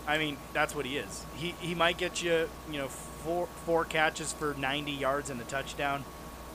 [0.07, 1.27] I mean that's what he is.
[1.37, 5.45] He he might get you you know four four catches for 90 yards and a
[5.45, 6.05] touchdown,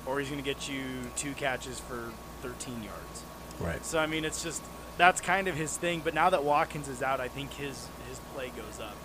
[0.05, 0.81] or he's going to get you
[1.17, 2.11] two catches for
[2.41, 3.23] 13 yards.
[3.59, 3.85] right.
[3.85, 4.63] So I mean it's just
[4.97, 6.01] that's kind of his thing.
[6.03, 8.95] But now that Watkins is out, I think his his play goes up.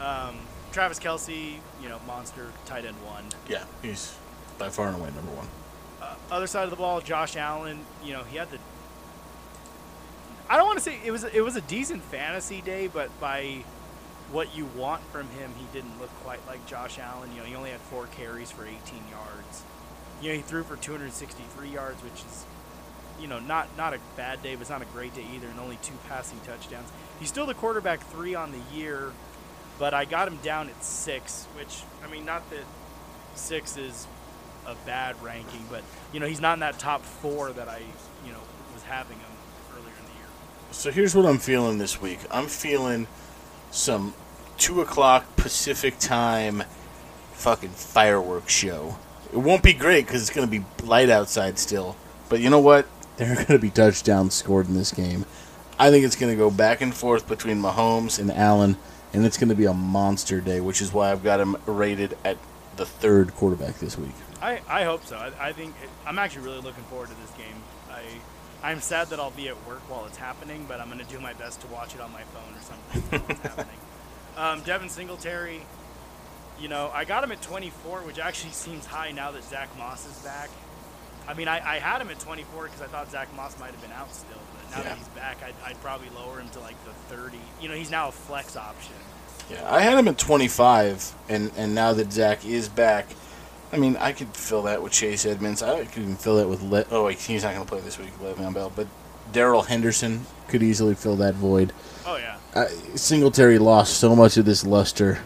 [0.00, 0.36] Um,
[0.72, 3.24] Travis Kelce, you know, monster tight end one.
[3.48, 4.16] Yeah, he's
[4.58, 5.48] by far and away number one.
[6.02, 7.80] uh, other side of the ball, Josh Allen.
[8.04, 8.58] You know, he had the.
[10.48, 13.64] I don't want to say it was it was a decent fantasy day, but by
[14.30, 17.30] what you want from him, he didn't look quite like Josh Allen.
[17.32, 18.76] You know, he only had four carries for 18
[19.10, 19.62] yards.
[20.20, 22.44] You know, he threw for 263 yards, which is,
[23.20, 25.58] you know, not not a bad day, but it's not a great day either, and
[25.60, 26.90] only two passing touchdowns.
[27.20, 29.12] He's still the quarterback three on the year,
[29.78, 32.64] but I got him down at six, which I mean, not that
[33.34, 34.06] six is
[34.66, 35.82] a bad ranking, but
[36.12, 37.80] you know he's not in that top four that I
[38.24, 38.40] you know
[38.72, 39.32] was having him
[39.74, 40.28] earlier in the year.
[40.74, 42.18] So here's what I'm feeling this week.
[42.32, 43.06] I'm feeling
[43.70, 44.12] some
[44.58, 46.64] two o'clock Pacific time
[47.32, 48.98] fucking fireworks show.
[49.32, 51.96] It won't be great because it's going to be light outside still.
[52.28, 52.86] But you know what?
[53.16, 55.24] There are going to be touchdowns scored in this game.
[55.78, 58.76] I think it's going to go back and forth between Mahomes and Allen,
[59.12, 62.18] and it's going to be a monster day, which is why I've got him rated
[62.24, 62.36] at
[62.76, 64.14] the third quarterback this week.
[64.42, 65.16] I, I hope so.
[65.16, 67.62] I, I think it, I'm actually really looking forward to this game.
[67.88, 68.02] I
[68.64, 71.20] I'm sad that I'll be at work while it's happening, but I'm going to do
[71.20, 73.78] my best to watch it on my phone or something while it's happening.
[74.36, 75.60] Um, Devin Singletary,
[76.58, 80.06] you know, I got him at 24, which actually seems high now that Zach Moss
[80.06, 80.48] is back.
[81.28, 83.80] I mean, I, I had him at 24 because I thought Zach Moss might have
[83.82, 84.88] been out still, but now Yeah.
[84.90, 87.38] that he's back, I'd, I'd probably lower him to like the 30.
[87.60, 88.94] You know, he's now a flex option.
[89.50, 93.06] Yeah, I had him at 25, and, and now that Zach is back,
[93.74, 95.62] I mean, I could fill that with Chase Edmonds.
[95.62, 97.98] I could even fill that with Le- oh, wait, he's not going to play this
[97.98, 98.86] week, Le'Veon Bell, but
[99.32, 101.72] Darrell Henderson could easily fill that void.
[102.06, 102.36] Oh yeah.
[102.54, 105.18] Uh, Singletary lost so much of this luster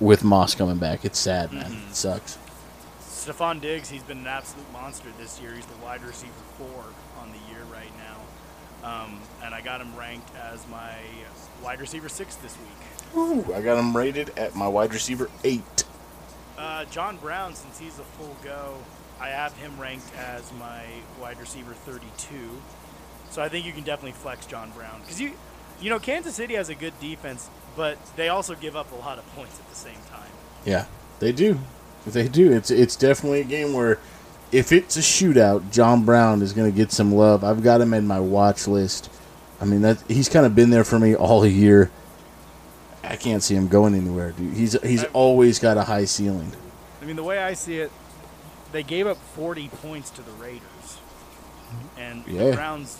[0.00, 1.04] with Moss coming back.
[1.04, 1.70] It's sad, man.
[1.70, 1.90] Mhm.
[1.90, 2.38] It sucks.
[3.02, 5.52] Stefon Diggs, he's been an absolute monster this year.
[5.54, 6.84] He's the wide receiver four
[7.20, 8.88] on the year right now.
[8.88, 10.94] Um, and I got him ranked as my
[11.62, 13.16] wide receiver six this week.
[13.16, 15.75] Ooh, I got him rated at my wide receiver eight.
[16.58, 18.76] Uh, John Brown, since he's a full go,
[19.20, 20.84] I have him ranked as my
[21.20, 22.34] wide receiver 32.
[23.30, 25.32] So I think you can definitely flex John Brown because you,
[25.80, 29.18] you know, Kansas City has a good defense, but they also give up a lot
[29.18, 30.30] of points at the same time.
[30.64, 30.86] Yeah,
[31.18, 31.58] they do.
[32.06, 32.52] They do.
[32.52, 33.98] It's it's definitely a game where
[34.52, 37.42] if it's a shootout, John Brown is going to get some love.
[37.42, 39.10] I've got him in my watch list.
[39.60, 41.90] I mean that he's kind of been there for me all year.
[43.06, 44.54] I can't see him going anywhere, dude.
[44.54, 46.52] He's he's I- always got a high ceiling.
[47.00, 47.90] I mean, the way I see it,
[48.72, 50.98] they gave up 40 points to the Raiders,
[51.96, 52.50] and Yeah.
[52.50, 52.98] the Browns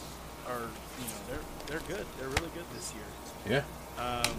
[0.49, 1.41] are, you know, they're
[1.81, 2.07] they're good.
[2.19, 3.63] They're really good this year.
[3.99, 4.03] Yeah.
[4.03, 4.33] Um,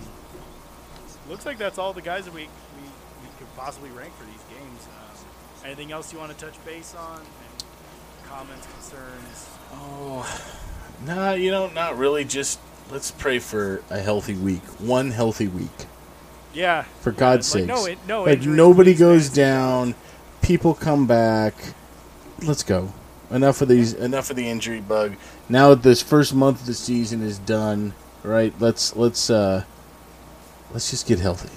[1.29, 4.43] looks like that's all the guys that we, we, we could possibly rank for these
[4.57, 4.87] games.
[4.87, 7.19] Um, anything else you want to touch base on?
[7.19, 9.49] And comments, concerns?
[9.73, 10.25] Oh,
[11.05, 12.23] nah, you know, not really.
[12.23, 12.59] Just
[12.91, 14.63] let's pray for a healthy week.
[14.79, 15.69] One healthy week.
[16.53, 16.83] Yeah.
[17.01, 17.67] For God's like, sakes.
[17.67, 19.95] no, it- no like nobody goes down.
[20.41, 21.53] People come back.
[22.41, 22.93] Let's go.
[23.29, 23.93] Enough of these.
[23.93, 25.15] Enough of the injury bug.
[25.49, 27.93] Now that this first month of the season is done.
[28.23, 28.53] Right.
[28.59, 29.63] Let's let's uh
[30.71, 31.49] let's just get healthy.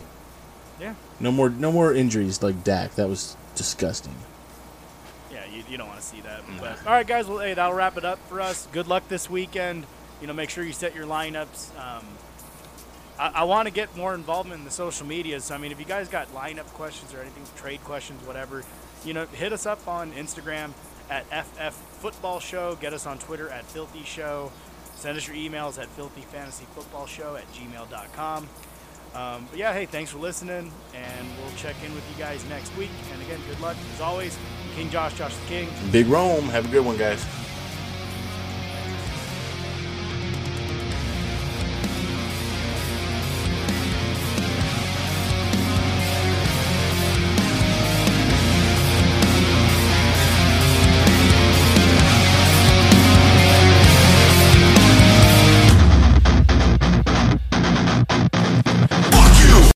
[0.80, 0.94] Yeah.
[1.20, 2.94] No more no more injuries like Dak.
[2.96, 4.14] That was disgusting.
[5.32, 6.42] Yeah, you, you don't want to see that.
[6.58, 7.26] But all right, guys.
[7.26, 8.66] Well, hey, that'll wrap it up for us.
[8.72, 9.86] Good luck this weekend.
[10.20, 11.70] You know, make sure you set your lineups.
[11.78, 12.04] Um,
[13.18, 15.40] I, I want to get more involvement in the social media.
[15.40, 18.62] So, I mean, if you guys got lineup questions or anything, trade questions, whatever,
[19.04, 20.72] you know, hit us up on Instagram
[21.10, 22.76] at FF Football Show.
[22.76, 24.52] Get us on Twitter at Filthy Show.
[24.94, 28.48] Send us your emails at filthyfantasyfootballshow at gmail.com.
[29.14, 32.74] Um, but yeah, hey, thanks for listening, and we'll check in with you guys next
[32.76, 32.90] week.
[33.12, 34.38] And again, good luck as always.
[34.76, 35.68] King Josh, Josh the King.
[35.90, 36.44] Big Rome.
[36.44, 37.24] Have a good one, guys.